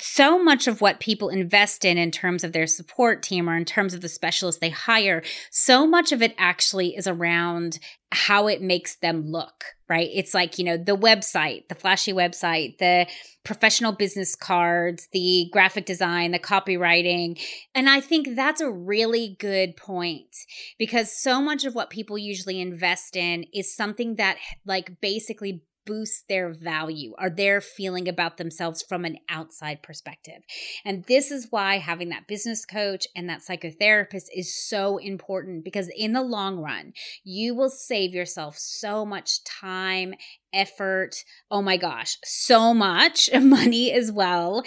so 0.00 0.42
much 0.42 0.66
of 0.66 0.80
what 0.80 1.00
people 1.00 1.28
invest 1.28 1.84
in 1.84 1.98
in 1.98 2.10
terms 2.10 2.44
of 2.44 2.52
their 2.52 2.66
support 2.66 3.22
team 3.22 3.48
or 3.48 3.56
in 3.56 3.64
terms 3.64 3.94
of 3.94 4.00
the 4.00 4.08
specialists 4.08 4.60
they 4.60 4.70
hire, 4.70 5.22
so 5.50 5.86
much 5.86 6.12
of 6.12 6.22
it 6.22 6.34
actually 6.38 6.96
is 6.96 7.06
around 7.06 7.78
how 8.12 8.48
it 8.48 8.60
makes 8.60 8.96
them 8.96 9.30
look, 9.30 9.64
right? 9.88 10.10
It's 10.12 10.34
like, 10.34 10.58
you 10.58 10.64
know, 10.64 10.76
the 10.76 10.96
website, 10.96 11.68
the 11.68 11.76
flashy 11.76 12.12
website, 12.12 12.78
the 12.78 13.06
professional 13.44 13.92
business 13.92 14.34
cards, 14.34 15.08
the 15.12 15.48
graphic 15.52 15.86
design, 15.86 16.32
the 16.32 16.38
copywriting. 16.38 17.40
And 17.74 17.88
I 17.88 18.00
think 18.00 18.34
that's 18.34 18.60
a 18.60 18.70
really 18.70 19.36
good 19.38 19.76
point 19.76 20.34
because 20.78 21.16
so 21.16 21.40
much 21.40 21.64
of 21.64 21.74
what 21.74 21.90
people 21.90 22.18
usually 22.18 22.60
invest 22.60 23.14
in 23.14 23.44
is 23.54 23.74
something 23.74 24.16
that 24.16 24.38
like 24.66 25.00
basically 25.00 25.62
boost 25.90 26.28
their 26.28 26.52
value 26.52 27.14
or 27.18 27.28
their 27.28 27.60
feeling 27.60 28.06
about 28.06 28.36
themselves 28.36 28.80
from 28.80 29.04
an 29.04 29.18
outside 29.28 29.82
perspective. 29.82 30.40
And 30.84 31.04
this 31.06 31.32
is 31.32 31.48
why 31.50 31.78
having 31.78 32.10
that 32.10 32.28
business 32.28 32.64
coach 32.64 33.08
and 33.16 33.28
that 33.28 33.40
psychotherapist 33.40 34.26
is 34.32 34.54
so 34.68 34.98
important 34.98 35.64
because 35.64 35.90
in 35.96 36.12
the 36.12 36.22
long 36.22 36.58
run, 36.60 36.92
you 37.24 37.56
will 37.56 37.70
save 37.70 38.14
yourself 38.14 38.56
so 38.56 39.04
much 39.04 39.42
time 39.42 40.14
effort. 40.52 41.16
Oh 41.50 41.60
my 41.60 41.76
gosh, 41.76 42.16
so 42.22 42.72
much 42.72 43.28
money 43.40 43.90
as 43.90 44.12
well 44.12 44.62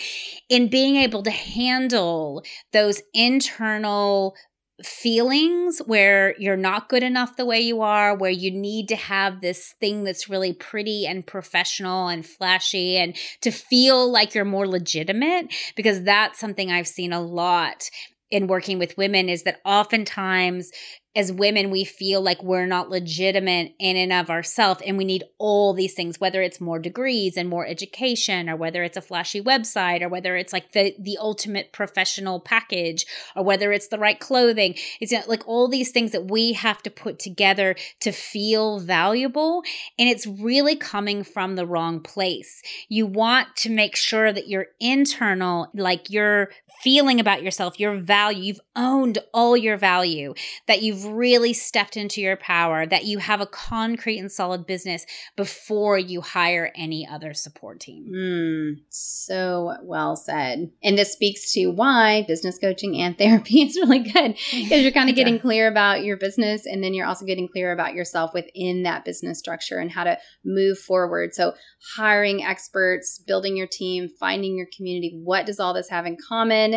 in 0.50 0.68
being 0.68 0.98
able 0.98 1.24
to 1.24 1.32
handle 1.32 2.44
those 2.74 3.02
internal 3.14 4.36
feelings 4.82 5.80
where 5.86 6.36
you're 6.40 6.58
not 6.58 6.90
good 6.90 7.04
enough 7.04 7.36
the 7.36 7.46
way 7.46 7.60
you 7.60 7.82
are, 7.82 8.16
where 8.16 8.32
you 8.32 8.50
need 8.50 8.88
to 8.90 8.96
have 8.96 9.40
this 9.40 9.76
thing 9.80 10.04
that's 10.04 10.28
really 10.28 10.52
pretty 10.52 11.06
and 11.06 11.28
professional 11.28 12.08
and 12.08 12.26
flashy 12.26 12.98
and 12.98 13.16
to 13.42 13.52
feel 13.52 14.12
like 14.12 14.34
you're 14.34 14.46
more 14.46 14.68
legitimate, 14.68 15.54
because 15.76 16.04
that's 16.04 16.40
something 16.40 16.72
I've 16.72 16.88
seen 16.88 17.14
a 17.14 17.22
lot 17.22 17.90
in 18.34 18.48
working 18.48 18.80
with 18.80 18.98
women 18.98 19.30
is 19.30 19.44
that 19.44 19.62
oftentimes 19.64 20.72
as 21.16 21.32
women, 21.32 21.70
we 21.70 21.84
feel 21.84 22.22
like 22.22 22.42
we're 22.42 22.66
not 22.66 22.90
legitimate 22.90 23.74
in 23.78 23.96
and 23.96 24.12
of 24.12 24.32
ourselves, 24.32 24.82
and 24.84 24.98
we 24.98 25.06
need 25.06 25.24
all 25.38 25.74
these 25.74 25.94
things, 25.94 26.20
whether 26.20 26.42
it's 26.42 26.60
more 26.60 26.80
degrees 26.80 27.38
and 27.38 27.48
more 27.48 27.68
education, 27.68 28.50
or 28.50 28.56
whether 28.56 28.82
it's 28.82 28.98
a 28.98 29.02
flashy 29.02 29.40
website, 29.40 30.02
or 30.02 30.10
whether 30.10 30.36
it's 30.36 30.52
like 30.52 30.72
the 30.72 30.96
the 31.00 31.18
ultimate 31.20 31.72
professional 31.72 32.40
package, 32.40 33.06
or 33.36 33.44
whether 33.44 33.72
it's 33.72 33.90
the 33.90 34.00
right 34.00 34.20
clothing. 34.20 34.74
It's 35.00 35.14
like 35.28 35.48
all 35.48 35.68
these 35.68 35.92
things 35.92 36.14
that 36.14 36.32
we 36.32 36.54
have 36.54 36.82
to 36.82 36.90
put 36.90 37.20
together 37.20 37.76
to 38.00 38.12
feel 38.12 38.80
valuable, 38.80 39.62
and 40.00 40.10
it's 40.10 40.26
really 40.26 40.76
coming 40.76 41.24
from 41.24 41.56
the 41.56 41.68
wrong 41.68 42.00
place. 42.00 42.64
You 42.90 43.06
want 43.06 43.56
to 43.58 43.70
make 43.70 43.96
sure 43.96 44.34
that 44.34 44.48
your 44.48 44.66
internal, 44.80 45.70
like 45.76 46.10
your 46.10 46.50
feeling 46.84 47.20
about 47.20 47.42
yourself, 47.42 47.80
your 47.80 47.96
value, 47.96 48.44
you've 48.44 48.60
owned 48.76 49.18
all 49.34 49.56
your 49.56 49.78
value, 49.78 50.34
that 50.68 50.82
you've 50.82 51.06
really 51.06 51.54
stepped 51.54 51.96
into 51.96 52.22
your 52.22 52.36
power, 52.36 52.86
that 52.86 53.06
you 53.06 53.20
have 53.20 53.42
a 53.42 53.46
concrete 53.46 54.20
and 54.20 54.32
solid 54.32 54.66
business 54.66 55.06
before 55.36 55.98
you 55.98 56.22
hire 56.22 56.72
any 56.76 57.08
other 57.08 57.34
support 57.34 57.80
team. 57.80 58.12
Mm, 58.14 58.84
so 58.90 59.76
well 59.84 60.16
said. 60.16 60.72
And 60.84 60.98
this 60.98 61.14
speaks 61.14 61.54
to 61.54 61.68
why 61.68 62.26
business 62.28 62.58
coaching 62.60 63.00
and 63.00 63.18
therapy 63.24 63.62
is 63.62 63.76
really 63.78 64.00
good 64.00 64.38
because 64.52 64.82
you're 64.82 64.92
kind 64.92 65.10
of 65.10 65.16
getting 65.24 65.40
clear 65.40 65.68
about 65.68 66.04
your 66.04 66.18
business 66.18 66.66
and 66.66 66.84
then 66.84 66.94
you're 66.94 67.08
also 67.08 67.26
getting 67.26 67.48
clear 67.48 67.72
about 67.72 67.94
yourself 67.94 68.32
within 68.34 68.84
that 68.84 69.06
business 69.06 69.40
structure 69.40 69.80
and 69.80 69.92
how 69.92 70.04
to 70.04 70.18
move 70.44 70.78
forward. 70.78 71.34
So, 71.34 71.54
hiring 71.96 72.44
experts, 72.44 73.20
building 73.20 73.58
your 73.58 73.68
team, 73.68 74.10
finding 74.20 74.58
your 74.58 74.68
community. 74.76 75.20
What 75.24 75.46
does 75.46 75.60
all 75.60 75.74
this 75.74 75.90
have 75.90 76.06
in 76.06 76.18
common? 76.28 76.73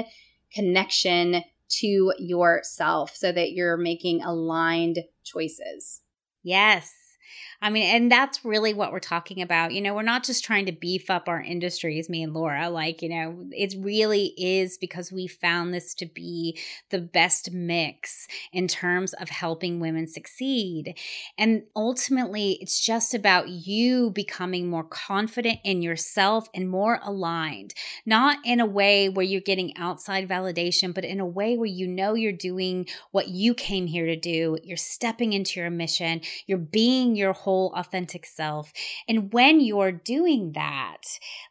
Connection 0.52 1.42
to 1.68 2.12
yourself 2.18 3.14
so 3.14 3.32
that 3.32 3.52
you're 3.52 3.76
making 3.76 4.22
aligned 4.22 5.00
choices. 5.24 6.02
Yes. 6.42 6.92
I 7.62 7.70
mean, 7.70 7.84
and 7.84 8.12
that's 8.12 8.44
really 8.44 8.74
what 8.74 8.92
we're 8.92 9.00
talking 9.00 9.40
about. 9.40 9.72
You 9.72 9.80
know, 9.80 9.94
we're 9.94 10.02
not 10.02 10.24
just 10.24 10.44
trying 10.44 10.66
to 10.66 10.72
beef 10.72 11.08
up 11.08 11.28
our 11.28 11.40
industries, 11.40 12.08
me 12.08 12.22
and 12.22 12.34
Laura. 12.34 12.68
Like, 12.68 13.00
you 13.02 13.08
know, 13.08 13.46
it 13.50 13.74
really 13.78 14.34
is 14.36 14.76
because 14.76 15.10
we 15.10 15.26
found 15.26 15.72
this 15.72 15.94
to 15.94 16.06
be 16.06 16.58
the 16.90 16.98
best 16.98 17.52
mix 17.52 18.28
in 18.52 18.68
terms 18.68 19.14
of 19.14 19.30
helping 19.30 19.80
women 19.80 20.06
succeed. 20.06 20.94
And 21.38 21.64
ultimately, 21.74 22.58
it's 22.60 22.78
just 22.78 23.14
about 23.14 23.48
you 23.48 24.10
becoming 24.10 24.68
more 24.68 24.84
confident 24.84 25.60
in 25.64 25.82
yourself 25.82 26.48
and 26.54 26.68
more 26.68 27.00
aligned, 27.02 27.74
not 28.04 28.38
in 28.44 28.60
a 28.60 28.66
way 28.66 29.08
where 29.08 29.24
you're 29.24 29.40
getting 29.40 29.76
outside 29.76 30.28
validation, 30.28 30.92
but 30.92 31.04
in 31.04 31.20
a 31.20 31.26
way 31.26 31.56
where 31.56 31.66
you 31.66 31.86
know 31.86 32.14
you're 32.14 32.32
doing 32.32 32.86
what 33.12 33.28
you 33.28 33.54
came 33.54 33.86
here 33.86 34.06
to 34.06 34.16
do. 34.16 34.58
You're 34.62 34.76
stepping 34.76 35.32
into 35.32 35.58
your 35.60 35.70
mission, 35.70 36.20
you're 36.46 36.58
being 36.58 37.15
your 37.16 37.33
whole 37.33 37.72
authentic 37.74 38.26
self. 38.26 38.72
And 39.09 39.33
when 39.33 39.61
you're 39.61 39.92
doing 39.92 40.52
that, 40.52 41.02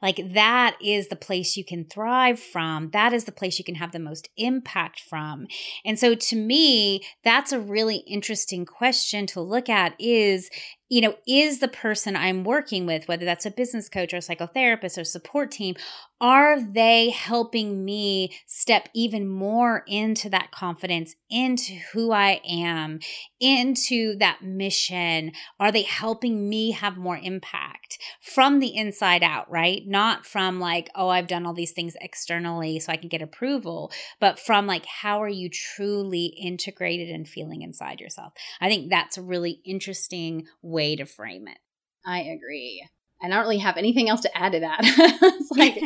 like 0.01 0.33
that 0.33 0.77
is 0.81 1.07
the 1.07 1.15
place 1.15 1.57
you 1.57 1.65
can 1.65 1.85
thrive 1.85 2.39
from. 2.39 2.89
That 2.91 3.13
is 3.13 3.25
the 3.25 3.31
place 3.31 3.57
you 3.57 3.65
can 3.65 3.75
have 3.75 3.91
the 3.91 3.99
most 3.99 4.29
impact 4.37 4.99
from. 4.99 5.47
And 5.83 5.99
so 5.99 6.15
to 6.15 6.35
me, 6.35 7.03
that's 7.23 7.51
a 7.51 7.59
really 7.59 7.97
interesting 8.07 8.65
question 8.65 9.25
to 9.27 9.41
look 9.41 9.69
at 9.69 9.93
is 9.99 10.49
you 10.95 11.01
know, 11.01 11.17
is 11.27 11.59
the 11.59 11.67
person 11.67 12.15
I'm 12.15 12.45
working 12.45 12.85
with, 12.85 13.09
whether 13.09 13.25
that's 13.25 13.45
a 13.45 13.51
business 13.51 13.89
coach 13.89 14.13
or 14.13 14.17
a 14.17 14.19
psychotherapist 14.21 14.97
or 14.97 15.03
support 15.03 15.51
team, 15.51 15.75
are 16.21 16.61
they 16.61 17.09
helping 17.09 17.83
me 17.83 18.33
step 18.47 18.87
even 18.93 19.27
more 19.27 19.83
into 19.87 20.29
that 20.29 20.51
confidence, 20.51 21.13
into 21.29 21.73
who 21.91 22.13
I 22.13 22.39
am, 22.47 22.99
into 23.41 24.17
that 24.19 24.41
mission? 24.41 25.33
Are 25.59 25.69
they 25.69 25.81
helping 25.81 26.47
me 26.47 26.71
have 26.71 26.95
more 26.95 27.17
impact 27.17 27.74
from 28.21 28.59
the 28.59 28.75
inside 28.75 29.23
out, 29.23 29.49
right? 29.49 29.81
Not 29.85 30.25
from 30.25 30.59
like, 30.59 30.89
oh, 30.95 31.09
I've 31.09 31.27
done 31.27 31.45
all 31.45 31.53
these 31.53 31.71
things 31.71 31.95
externally 32.01 32.79
so 32.79 32.91
I 32.91 32.97
can 32.97 33.09
get 33.09 33.21
approval, 33.21 33.91
but 34.19 34.39
from 34.39 34.67
like, 34.67 34.85
how 34.85 35.21
are 35.21 35.29
you 35.29 35.49
truly 35.49 36.25
integrated 36.25 37.09
and 37.09 37.27
feeling 37.27 37.61
inside 37.61 37.99
yourself? 37.99 38.33
I 38.59 38.69
think 38.69 38.89
that's 38.89 39.17
a 39.17 39.21
really 39.21 39.61
interesting 39.65 40.47
way 40.61 40.95
to 40.95 41.05
frame 41.05 41.47
it. 41.47 41.57
I 42.05 42.21
agree. 42.21 42.87
And 43.21 43.33
I 43.33 43.37
don't 43.37 43.45
really 43.45 43.59
have 43.59 43.77
anything 43.77 44.09
else 44.09 44.21
to 44.21 44.37
add 44.37 44.51
to 44.51 44.59
that. 44.59 44.79
it's 44.83 45.51
like 45.57 45.77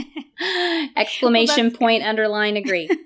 exclamation 0.97 1.69
well, 1.69 1.77
point, 1.77 2.03
underline, 2.03 2.57
agree. 2.57 2.89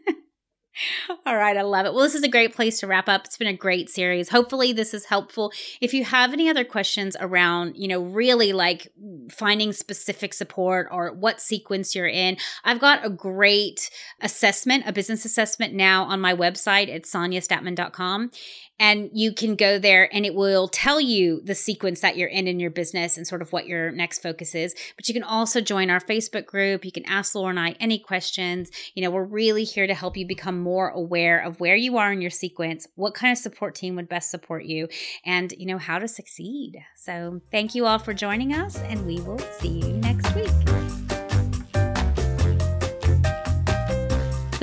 All 1.25 1.35
right, 1.35 1.55
I 1.55 1.61
love 1.61 1.85
it. 1.85 1.93
Well, 1.93 2.03
this 2.03 2.15
is 2.15 2.23
a 2.23 2.29
great 2.29 2.55
place 2.55 2.79
to 2.79 2.87
wrap 2.87 3.07
up. 3.07 3.25
It's 3.25 3.37
been 3.37 3.47
a 3.47 3.53
great 3.53 3.89
series. 3.89 4.29
Hopefully, 4.29 4.73
this 4.73 4.93
is 4.93 5.05
helpful. 5.05 5.51
If 5.81 5.93
you 5.93 6.03
have 6.03 6.33
any 6.33 6.49
other 6.49 6.63
questions 6.63 7.15
around, 7.19 7.75
you 7.75 7.87
know, 7.87 8.01
really 8.01 8.53
like 8.53 8.91
finding 9.31 9.73
specific 9.73 10.33
support 10.33 10.87
or 10.91 11.13
what 11.13 11.41
sequence 11.41 11.95
you're 11.95 12.07
in, 12.07 12.37
I've 12.63 12.79
got 12.79 13.05
a 13.05 13.09
great 13.09 13.89
assessment, 14.21 14.83
a 14.87 14.93
business 14.93 15.25
assessment 15.25 15.73
now 15.73 16.03
on 16.03 16.19
my 16.19 16.33
website 16.33 16.93
at 16.93 17.03
soniastatman.com 17.03 18.31
and 18.79 19.09
you 19.13 19.33
can 19.33 19.55
go 19.55 19.79
there 19.79 20.13
and 20.13 20.25
it 20.25 20.35
will 20.35 20.67
tell 20.67 20.99
you 20.99 21.41
the 21.43 21.55
sequence 21.55 22.01
that 22.01 22.17
you're 22.17 22.29
in 22.29 22.47
in 22.47 22.59
your 22.59 22.71
business 22.71 23.17
and 23.17 23.27
sort 23.27 23.41
of 23.41 23.51
what 23.53 23.67
your 23.67 23.91
next 23.91 24.19
focus 24.19 24.55
is. 24.55 24.75
But 24.95 25.07
you 25.07 25.13
can 25.13 25.23
also 25.23 25.61
join 25.61 25.89
our 25.89 25.99
Facebook 25.99 26.45
group. 26.45 26.83
You 26.83 26.91
can 26.91 27.05
ask 27.05 27.35
Laura 27.35 27.51
and 27.51 27.59
I 27.59 27.75
any 27.79 27.99
questions. 27.99 28.71
You 28.95 29.03
know, 29.03 29.11
we're 29.11 29.23
really 29.23 29.63
here 29.63 29.87
to 29.87 29.93
help 29.93 30.17
you 30.17 30.27
become 30.27 30.59
more 30.59 30.89
aware 30.89 31.39
of 31.39 31.59
where 31.59 31.75
you 31.75 31.97
are 31.97 32.11
in 32.11 32.21
your 32.21 32.31
sequence, 32.31 32.87
what 32.95 33.13
kind 33.13 33.31
of 33.31 33.37
support 33.37 33.75
team 33.75 33.95
would 33.95 34.09
best 34.09 34.31
support 34.31 34.65
you, 34.65 34.87
and, 35.25 35.53
you 35.57 35.65
know, 35.65 35.77
how 35.77 35.99
to 35.99 36.07
succeed. 36.07 36.77
So 36.97 37.41
thank 37.51 37.75
you 37.75 37.85
all 37.85 37.99
for 37.99 38.13
joining 38.13 38.53
us, 38.53 38.77
and 38.77 39.05
we 39.05 39.19
will 39.21 39.39
see 39.39 39.79
you 39.79 39.93
next 39.93 40.33
week. 40.35 40.82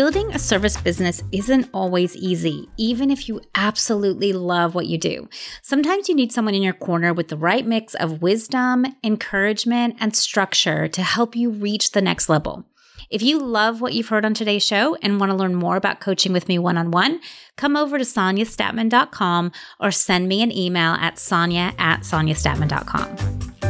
Building 0.01 0.33
a 0.33 0.39
service 0.39 0.79
business 0.79 1.23
isn't 1.31 1.69
always 1.75 2.17
easy, 2.17 2.71
even 2.79 3.11
if 3.11 3.29
you 3.29 3.43
absolutely 3.55 4.33
love 4.33 4.75
what 4.75 4.87
you 4.87 4.97
do. 4.97 5.29
Sometimes 5.61 6.09
you 6.09 6.15
need 6.15 6.33
someone 6.33 6.55
in 6.55 6.63
your 6.63 6.73
corner 6.73 7.13
with 7.13 7.29
the 7.29 7.37
right 7.37 7.67
mix 7.67 7.95
of 7.95 8.23
wisdom, 8.23 8.87
encouragement, 9.05 9.97
and 10.01 10.17
structure 10.17 10.89
to 10.89 11.03
help 11.03 11.37
you 11.37 11.51
reach 11.51 11.91
the 11.93 12.01
next 12.01 12.31
level. 12.31 12.65
If 13.11 13.21
you 13.21 13.41
love 13.41 13.83
what 13.83 13.93
you've 13.93 14.09
heard 14.09 14.25
on 14.25 14.33
today's 14.33 14.65
show 14.65 14.97
and 15.03 15.21
want 15.21 15.33
to 15.33 15.37
learn 15.37 15.55
more 15.55 15.77
about 15.77 16.01
coaching 16.01 16.33
with 16.33 16.49
me 16.49 16.59
one 16.59 16.79
on 16.79 16.91
one, 16.93 17.21
come 17.57 17.77
over 17.77 17.99
to 17.99 18.05
soniastatman.com 18.05 19.53
or 19.81 19.91
send 19.91 20.29
me 20.29 20.41
an 20.41 20.51
email 20.51 20.95
at 20.95 21.19
sonia 21.19 21.75
at 21.77 22.05
soniastatman.com. 22.05 23.70